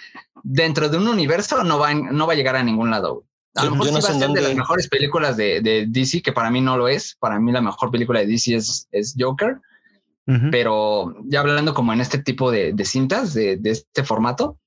[0.44, 3.29] dentro de un universo no va, no va a llegar a ningún lado, güey.
[3.60, 6.32] A lo mejor sí va a ser de las mejores películas de, de, DC, que
[6.32, 7.16] para mí no lo es.
[7.20, 9.58] Para mí la mejor película de DC es, es Joker.
[10.52, 14.60] Pero ya hablando como en este tipo de, de cintas, de, de, este formato.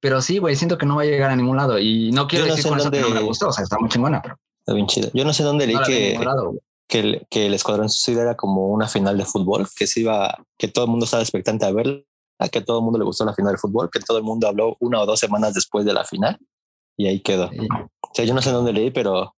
[0.00, 1.78] Pero sí, güey, siento que no va a llegar a ningún lado.
[1.78, 3.48] Y no quiero decir con eso que no me gustó.
[3.48, 4.38] O sea, está muy chingona, pero...
[4.60, 5.10] Está bien chida.
[5.12, 6.18] Yo no sé dónde leí que,
[6.88, 10.42] que, el, que el Escuadrón Suicida era como una final de fútbol, que se iba,
[10.56, 12.00] que todo el mundo estaba expectante a verla,
[12.38, 14.48] a que todo el mundo le gustó la final de fútbol, que todo el mundo
[14.48, 16.38] habló una o dos semanas después de la final
[16.98, 17.46] y ahí quedó.
[17.46, 19.34] O sea, yo no sé dónde leí, pero,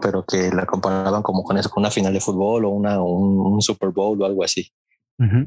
[0.00, 3.60] pero que la comparaban como con eso, con una final de fútbol o una, un,
[3.60, 4.70] Super Bowl o algo así.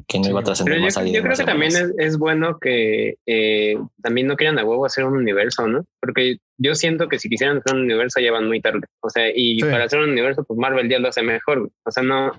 [0.06, 1.12] Que no iba a trascender más yo, allá.
[1.12, 5.04] Yo creo que también es, es, bueno que eh, también no quieran a huevo hacer
[5.04, 5.84] un universo, ¿no?
[6.00, 8.86] Porque yo siento que si quisieran hacer un universo ya van muy tarde.
[9.00, 11.70] O sea, y para hacer un universo, pues Marvel ya lo hace mejor.
[11.84, 12.32] O sea, no,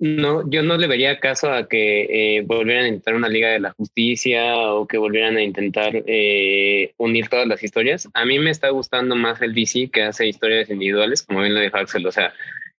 [0.00, 3.60] no, yo no le vería caso a que eh, volvieran a intentar una Liga de
[3.60, 8.08] la Justicia o que volvieran a intentar eh, unir todas las historias.
[8.14, 11.60] A mí me está gustando más el DC que hace historias individuales, como bien lo
[11.60, 12.06] dijo Axel.
[12.06, 12.32] O sea,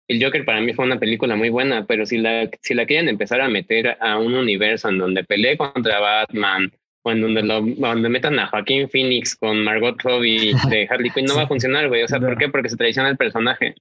[0.07, 3.07] el Joker para mí fue una película muy buena, pero si la, si la quieren
[3.07, 6.72] empezar a meter a un universo en donde pelee contra Batman
[7.03, 11.26] o en donde, lo, donde metan a Joaquín Phoenix con Margot Robbie de Harley Quinn,
[11.26, 12.01] no va a funcionar, güey.
[12.01, 12.49] O sea, ¿por qué?
[12.49, 13.76] Porque se traiciona el personaje.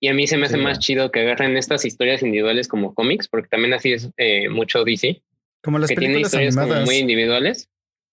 [0.00, 3.28] Y a mí se me hace más chido que agarren estas historias individuales como cómics,
[3.28, 5.20] porque también así es eh, mucho DC.
[5.62, 7.68] Como las que tiene historias muy individuales.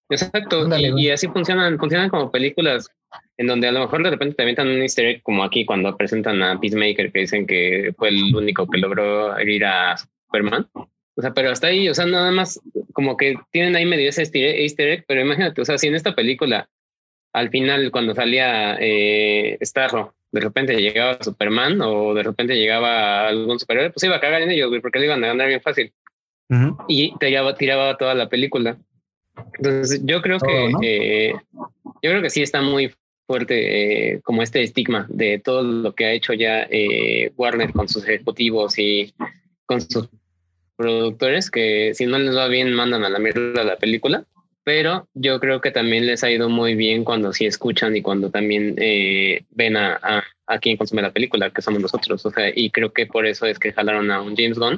[0.09, 0.67] Exacto.
[0.77, 2.89] Y, así funcionan, funcionan como películas
[3.37, 5.95] en donde a lo mejor de repente te avientan un easter egg como aquí cuando
[5.95, 10.67] presentan a Peacemaker que dicen que fue el único que logró ir a Superman.
[10.73, 12.59] O sea, pero hasta ahí, o sea, nada más
[12.93, 16.15] como que tienen ahí medio ese easter egg, pero imagínate, o sea, si en esta
[16.15, 16.69] película
[17.37, 23.59] al final cuando salía eh, Starro de repente llegaba Superman o de repente llegaba algún
[23.59, 25.93] superhéroe, pues iba a cagar en ellos, porque le iban a ganar bien fácil.
[26.87, 28.77] Y tiraba, tiraba toda la película.
[29.57, 31.33] Entonces, yo creo que eh,
[32.01, 32.93] yo creo que sí está muy
[33.25, 37.89] fuerte eh, como este estigma de todo lo que ha hecho ya eh, Warner con
[37.89, 39.13] sus ejecutivos y
[39.65, 40.09] con sus
[40.77, 44.25] productores, que si no les va bien mandan a la mierda la película
[44.67, 48.29] pero yo creo que también les ha ido muy bien cuando sí escuchan y cuando
[48.29, 49.97] también eh, ven a,
[50.45, 52.25] a, quien consume la película, que somos nosotros.
[52.25, 54.77] O sea, y creo que por eso es que jalaron a un James Gunn.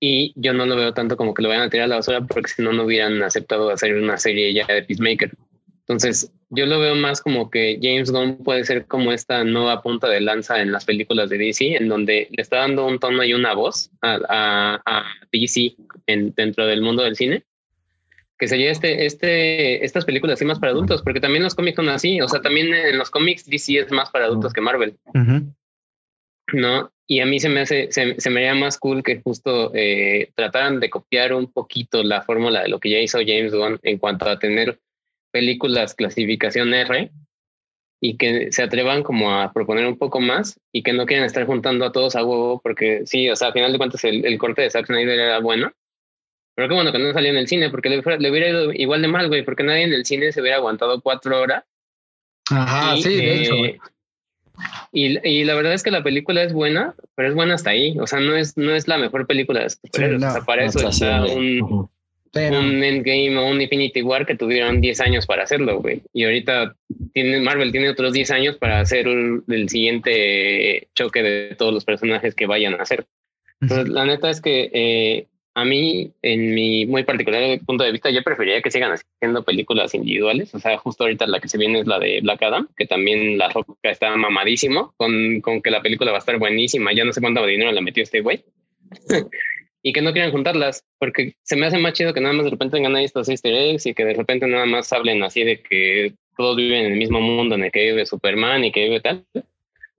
[0.00, 2.22] Y yo no lo veo tanto como que lo vayan a tirar a la basura,
[2.22, 5.30] porque si no, no hubieran aceptado hacer una serie ya de Peacemaker.
[5.82, 10.08] Entonces, yo lo veo más como que James Gunn puede ser como esta nueva punta
[10.08, 13.32] de lanza en las películas de DC, en donde le está dando un tono y
[13.32, 15.76] una voz a, a, DC
[16.08, 17.44] en, dentro del mundo del cine.
[18.38, 21.88] Que sería este, este, estas películas así más para adultos, porque también los cómics son
[21.88, 22.20] así.
[22.20, 24.96] O sea, también en los cómics DC es más para adultos que Marvel.
[26.52, 26.90] ¿No?
[27.10, 30.78] Y a mí se me hace, se, me haría más cool que justo eh, trataran
[30.78, 34.28] de copiar un poquito la fórmula de lo que ya hizo James Gunn en cuanto
[34.28, 34.78] a tener
[35.30, 37.10] películas clasificación R
[38.00, 41.46] y que se atrevan como a proponer un poco más y que no quieran estar
[41.46, 44.62] juntando a todos a huevo porque sí, o sea, al final de cuentas el, corte
[44.62, 45.72] de Zack Snyder era bueno,
[46.58, 49.06] pero qué bueno que no salió en el cine porque le, hubiera ido igual de
[49.06, 51.62] mal, güey, porque nadie en el cine se hubiera aguantado cuatro horas.
[52.50, 53.54] Ajá, sí, de hecho.
[54.90, 57.96] Y, y, la verdad es que la película es buena, pero es buena hasta ahí.
[58.00, 61.88] O sea, no es, no es la mejor película de para eso está un,
[62.34, 66.02] un Endgame o un Infinity War que tuvieron 10 años para hacerlo, güey.
[66.12, 66.74] Y ahorita
[67.14, 72.34] tiene, Marvel tiene otros 10 años para hacer el siguiente choque de todos los personajes
[72.34, 73.06] que vayan a hacer.
[73.60, 75.26] Entonces, la neta es que eh,
[75.58, 79.94] a mí, en mi muy particular punto de vista, yo preferiría que sigan haciendo películas
[79.94, 80.54] individuales.
[80.54, 83.38] O sea, justo ahorita la que se viene es la de Black Adam, que también
[83.38, 86.92] la roca está mamadísimo, con, con que la película va a estar buenísima.
[86.92, 88.44] Ya no sé cuánto dinero le metió este güey.
[89.82, 92.50] y que no quieran juntarlas, porque se me hace más chido que nada más de
[92.50, 95.60] repente tengan ahí estos easter eggs y que de repente nada más hablen así de
[95.62, 99.00] que todos viven en el mismo mundo en el que vive Superman y que vive
[99.00, 99.24] tal,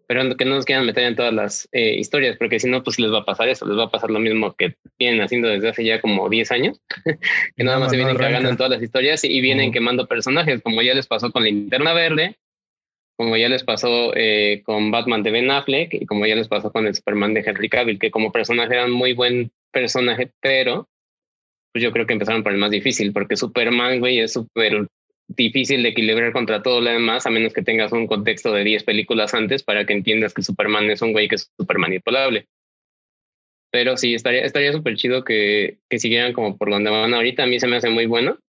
[0.09, 2.97] pero que no nos quieran meter en todas las eh, historias, porque si no, pues
[2.97, 5.69] les va a pasar eso, les va a pasar lo mismo que vienen haciendo desde
[5.69, 6.81] hace ya como 10 años,
[7.55, 10.81] que nada más se vienen cargando en todas las historias y, vienen quemando personajes, como
[10.81, 12.37] ya les pasó con Linterna Verde,
[13.17, 16.71] como ya les pasó eh, con Batman de Ben Affleck y como ya les pasó
[16.71, 20.89] con el Superman de Henry Cavill, que como personaje eran muy buen personaje, pero
[21.71, 24.87] pues yo creo que empezaron por el más difícil, porque Superman, güey, es súper
[25.29, 28.83] difícil de equilibrar contra todo lo demás, a menos que tengas un contexto de 10
[28.83, 32.47] películas antes para que entiendas que Superman es un güey que es súper manipulable.
[33.71, 37.43] Pero sí, estaría estaría súper chido que, que siguieran como por donde van ahorita.
[37.43, 38.39] A mí se me hace muy bueno.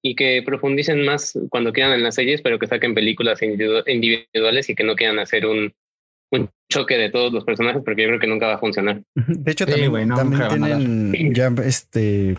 [0.00, 4.74] Y que profundicen más cuando quieran en las series, pero que saquen películas individuales y
[4.76, 5.72] que no quieran hacer un,
[6.30, 9.02] un choque de todos los personajes porque yo creo que nunca va a funcionar.
[9.14, 12.36] De hecho, también, también tienen ya este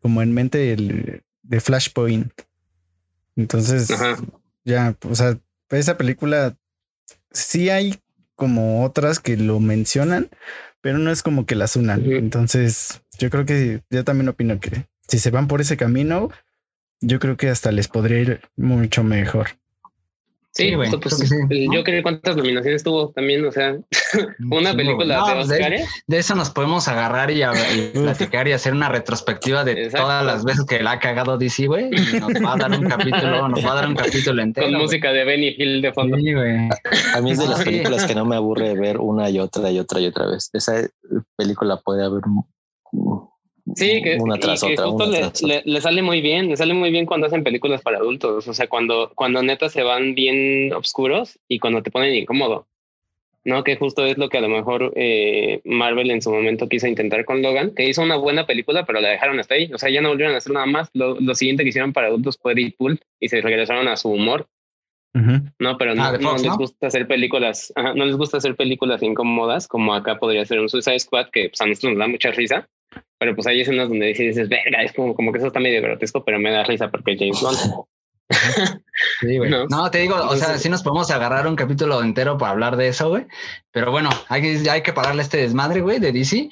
[0.00, 2.32] como en mente el de Flashpoint.
[3.36, 3.88] Entonces,
[4.64, 5.38] ya, o sea,
[5.70, 6.56] esa película
[7.30, 7.98] sí hay
[8.34, 10.28] como otras que lo mencionan,
[10.80, 12.04] pero no es como que las unan.
[12.04, 16.30] Entonces, yo creo que yo también opino que si se van por ese camino,
[17.00, 19.48] yo creo que hasta les podría ir mucho mejor.
[20.52, 20.90] Sí, pues,
[21.72, 23.74] yo creo cuántas nominaciones tuvo también, o sea,
[24.50, 25.72] una película de pues, Oscar.
[26.06, 27.42] De, eso nos podemos agarrar y,
[27.94, 31.88] platicar y hacer una retrospectiva de todas las veces que la ha cagado DC, güey.
[31.90, 34.66] Nos va a dar un capítulo, nos va a dar un capítulo entero.
[34.66, 36.18] Con música de Benny Hill de fondo.
[36.18, 36.68] Sí, güey.
[37.14, 39.78] A, mí es de las películas que no me aburre ver una y otra y
[39.78, 40.50] otra y otra vez.
[40.52, 40.86] Esa
[41.34, 42.24] película puede haber
[43.74, 45.10] Sí, que, una tras otra, justo
[45.46, 48.66] le, sale muy bien, le sale muy bien cuando hacen películas para adultos, o sea,
[48.66, 52.66] cuando, cuando neta se van bien oscuros y cuando te ponen incómodo,
[53.44, 53.64] ¿no?
[53.64, 57.24] Que justo es lo que a lo mejor eh, Marvel en su momento quiso intentar
[57.24, 60.02] con Logan, que hizo una buena película, pero la dejaron hasta ahí, o sea, ya
[60.02, 63.00] no volvieron a hacer nada más, lo, lo siguiente que hicieron para adultos fue Deadpool
[63.20, 64.48] y se regresaron a su humor.
[65.14, 69.68] No, pero no, ah, no les gusta hacer películas, no les gusta hacer películas incómodas,
[69.68, 72.66] como acá podría ser un Suicide Squad, que pues, a nosotros nos da mucha risa,
[73.22, 76.24] pero pues hay escenas donde dices, verga, es como, como que eso está medio grotesco,
[76.24, 77.84] pero me da risa porque James Bond.
[79.20, 79.48] Sí, güey.
[79.48, 79.90] No.
[79.92, 83.10] te digo, o sea, sí nos podemos agarrar un capítulo entero para hablar de eso,
[83.10, 83.26] güey.
[83.70, 86.48] Pero bueno, hay que, hay que pararle este desmadre, güey, de DC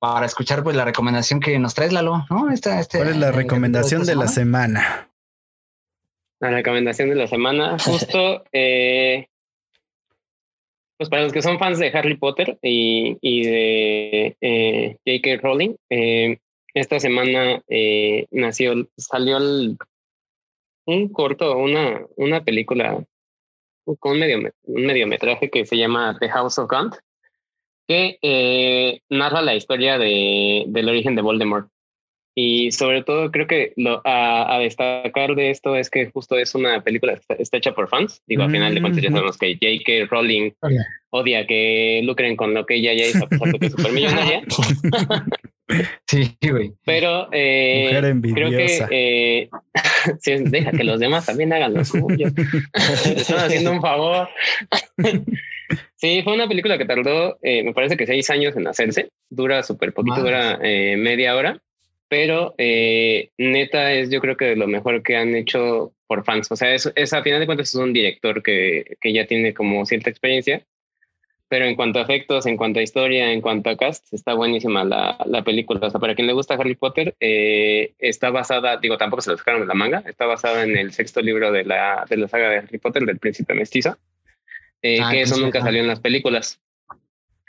[0.00, 2.50] para escuchar pues la recomendación que nos traes, Lalo, ¿no?
[2.50, 5.08] Esta, este, ¿Cuál es la recomendación de, la semana?
[6.40, 9.28] La recomendación de la semana, justo eh,
[10.98, 15.40] pues para los que son fans de Harry Potter y, y de eh, J.K.
[15.40, 16.38] Rowling, eh,
[16.74, 19.38] esta semana eh, nació, salió
[20.86, 23.04] un corto, una, una película
[24.00, 26.96] con un, medio, un mediometraje que se llama The House of Gaunt,
[27.86, 31.70] que narra la historia de, del origen de Voldemort.
[32.40, 36.82] Y sobre todo creo que lo, a, destacar de esto es que justo es una
[36.82, 38.22] película que está, hecha por fans.
[38.28, 40.06] Digo, al final de cuentas ya sabemos que J.K.
[40.08, 40.52] Rowling
[41.10, 44.42] odia que lucren con lo que ella ya hizo, a pesar de que es supermillonaria.
[46.06, 46.74] sí, güey.
[46.84, 49.48] Pero eh, creo que eh,
[50.44, 52.28] deja que los demás también hagan lo suyo.
[53.16, 54.28] están haciendo un favor.
[55.96, 59.08] sí, fue una película que tardó, eh, me parece que seis años en hacerse.
[59.28, 61.60] Dura súper poquito, dura eh, media hora
[62.08, 66.50] pero eh, neta es yo creo que lo mejor que han hecho por fans.
[66.50, 69.54] O sea, es, es a final de cuentas es un director que, que ya tiene
[69.54, 70.64] como cierta experiencia,
[71.48, 74.84] pero en cuanto a efectos, en cuanto a historia, en cuanto a cast, está buenísima
[74.84, 75.86] la, la película.
[75.86, 79.38] O sea, para quien le gusta Harry Potter, eh, está basada, digo, tampoco se lo
[79.38, 82.50] sacaron de la manga, está basada en el sexto libro de la, de la saga
[82.50, 83.96] de Harry Potter, del príncipe mestizo,
[84.82, 86.60] eh, Ah, que eso nunca salió en las películas.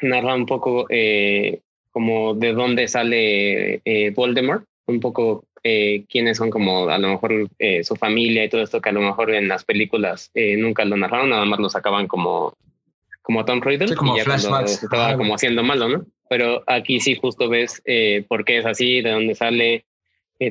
[0.01, 1.59] Narra un poco eh,
[1.91, 7.49] como de dónde sale eh, Voldemort, un poco eh, quiénes son como a lo mejor
[7.59, 10.85] eh, su familia y todo esto que a lo mejor en las películas eh, nunca
[10.85, 12.53] lo narraron, nada más lo sacaban como
[13.21, 16.05] como Tom Riddle Sí, como y ya estaba como haciendo malo, ¿no?
[16.29, 17.83] Pero aquí sí justo ves
[18.27, 19.85] por qué es así, de dónde sale.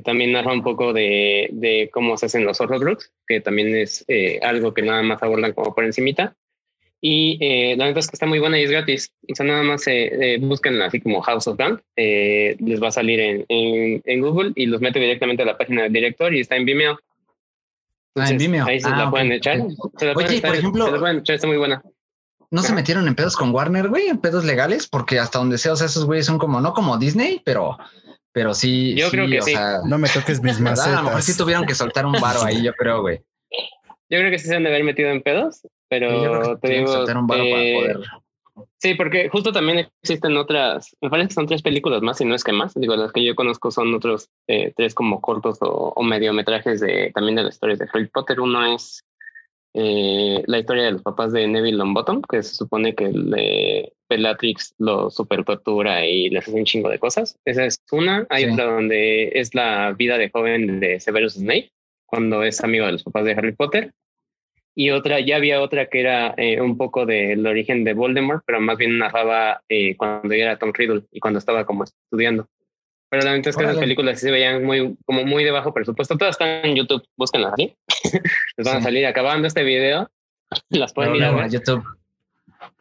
[0.04, 4.04] También narra un poco de, de cómo se hacen los Horrocrux, que también es
[4.42, 6.36] algo que nada más abordan como por encimita.
[7.00, 9.12] Y eh, la verdad es que está muy buena y es gratis.
[9.30, 11.80] O sea, nada más eh, eh, buscan así como House of Gun.
[11.96, 15.56] eh, les va a salir en, en, en Google y los mete directamente a la
[15.56, 16.98] página del director y está en Vimeo.
[18.16, 18.66] Ah, en Entonces, Vimeo.
[18.66, 19.58] Ahí se Ah, la ok, pueden echar.
[19.96, 21.82] Se la Oye, pueden por ejemplo- se la pueden echar, está muy buena.
[22.50, 24.08] ¿No se metieron en pedos con Warner, güey?
[24.08, 24.88] ¿En pedos legales?
[24.88, 27.76] Porque hasta donde sea, o sea, esos güeyes son como, no como Disney, pero,
[28.32, 28.94] pero sí.
[28.96, 29.52] Yo creo que o sí.
[29.52, 30.84] sea, No me toques mis ¿verdad?
[30.86, 31.36] A lo mejor sí macetas.
[31.38, 33.18] tuvieron que soltar un varo ahí, yo creo, güey.
[34.10, 37.04] Yo creo que sí se han de haber metido en pedos, pero te digo.
[37.34, 37.94] eh.
[38.78, 42.34] Sí, porque justo también existen otras, me parece que son tres películas más, si no
[42.34, 42.74] es que más.
[42.74, 47.12] Digo, las que yo conozco son otros eh, tres como cortos o, o mediometrajes de
[47.14, 48.40] también de las historias de Harry Potter.
[48.40, 49.04] Uno es
[49.74, 54.74] eh, la historia de los papás de Neville Longbottom, que se supone que le, Bellatrix
[54.78, 57.36] lo super tortura y les hace un chingo de cosas.
[57.44, 58.26] Esa es una.
[58.28, 58.50] Hay Sí.
[58.50, 61.70] otra donde es la vida de joven de Severus Snape,
[62.06, 63.92] cuando es amigo de los papás de Harry Potter
[64.80, 68.60] y otra, ya había otra que era eh, un poco del origen de Voldemort, pero
[68.60, 72.46] más bien narraba eh, cuando ya era Tom Riddle y cuando estaba como estudiando.
[73.10, 73.80] Pero la verdad es que Órale.
[73.80, 76.16] películas sí se veían muy, como muy de bajo presupuesto.
[76.16, 77.74] Todas están en YouTube, búsquenlas así.
[78.56, 78.84] Les van a Sí.
[78.84, 80.08] salir acabando este video.
[80.70, 81.44] Las pueden a luego ver.
[81.46, 81.84] a YouTube.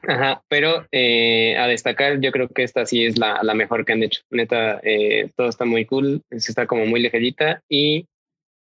[0.07, 3.93] Ajá, pero eh, a destacar, yo creo que esta sí es la, la mejor que
[3.93, 4.21] han hecho.
[4.29, 8.05] Neta, eh, todo está muy cool, está como muy ligerita y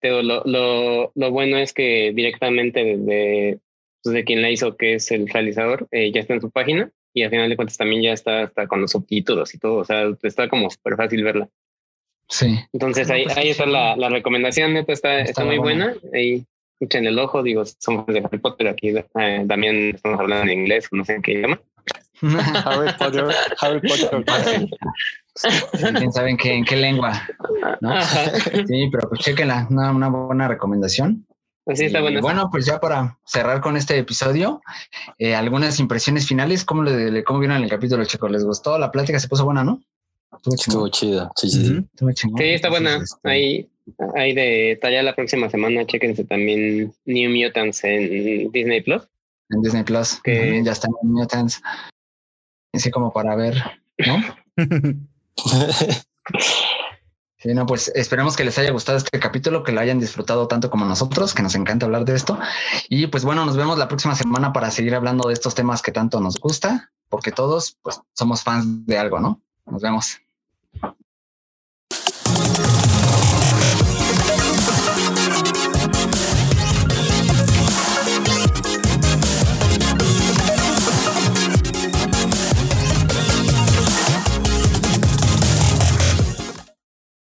[0.09, 3.59] lo, lo, lo bueno es que directamente desde
[4.03, 6.91] pues, de quien la hizo, que es el realizador, eh, ya está en su página
[7.13, 9.85] y al final de cuentas también ya está, está con los subtítulos y todo, o
[9.85, 11.47] sea, está como súper fácil verla.
[12.27, 12.57] Sí.
[12.73, 15.95] Entonces No, ahí, pues, ahí está la, la recomendación, neta, está, está, Está muy buena.
[16.01, 16.17] buena.
[16.17, 16.45] Ahí
[16.79, 20.87] echen el ojo, digo, somos de Harry Potter aquí, eh, también estamos hablando en inglés,
[20.91, 21.61] no sé en qué idioma.
[22.21, 23.25] Harry Potter,
[23.59, 24.25] Harry Potter.
[25.97, 27.27] ¿Quién sabe en qué, en qué lengua?
[28.67, 31.25] Sí, pero pues chéquenla, una, una buena recomendación.
[31.65, 32.21] Así está Y buena.
[32.21, 34.61] Bueno, pues ya para cerrar con este episodio,
[35.17, 36.65] eh, algunas impresiones finales.
[36.65, 38.29] ¿Cómo, le, ¿Cómo vieron el capítulo, chicos?
[38.31, 38.77] ¿Les gustó?
[38.77, 39.81] La plática se puso buena, ¿no?
[40.45, 41.31] Estuvo chido.
[41.35, 41.71] Sí, sí, sí.
[41.73, 41.85] Ujú.
[41.93, 42.37] Estuvo chingón.
[42.39, 42.97] Sí, está buena.
[42.97, 43.69] Este, Ahí,
[44.15, 49.03] ahí de talla la próxima semana, chéquense también New Mutants en Disney Plus.
[49.49, 50.19] En Disney Plus.
[50.21, 51.61] Que- También ya están en Mutants.
[52.73, 53.55] Así como para ver,
[54.05, 54.17] ¿no?
[57.43, 60.69] Sí, no, pues esperemos que les haya gustado este capítulo, que lo hayan disfrutado tanto
[60.69, 62.39] como nosotros, que nos encanta hablar de esto.
[62.87, 65.91] Y pues bueno, nos vemos la próxima semana para seguir hablando de estos temas que
[65.91, 69.41] tanto nos gusta, porque todos pues somos fans de algo, ¿no?
[69.65, 70.21] Nos vemos.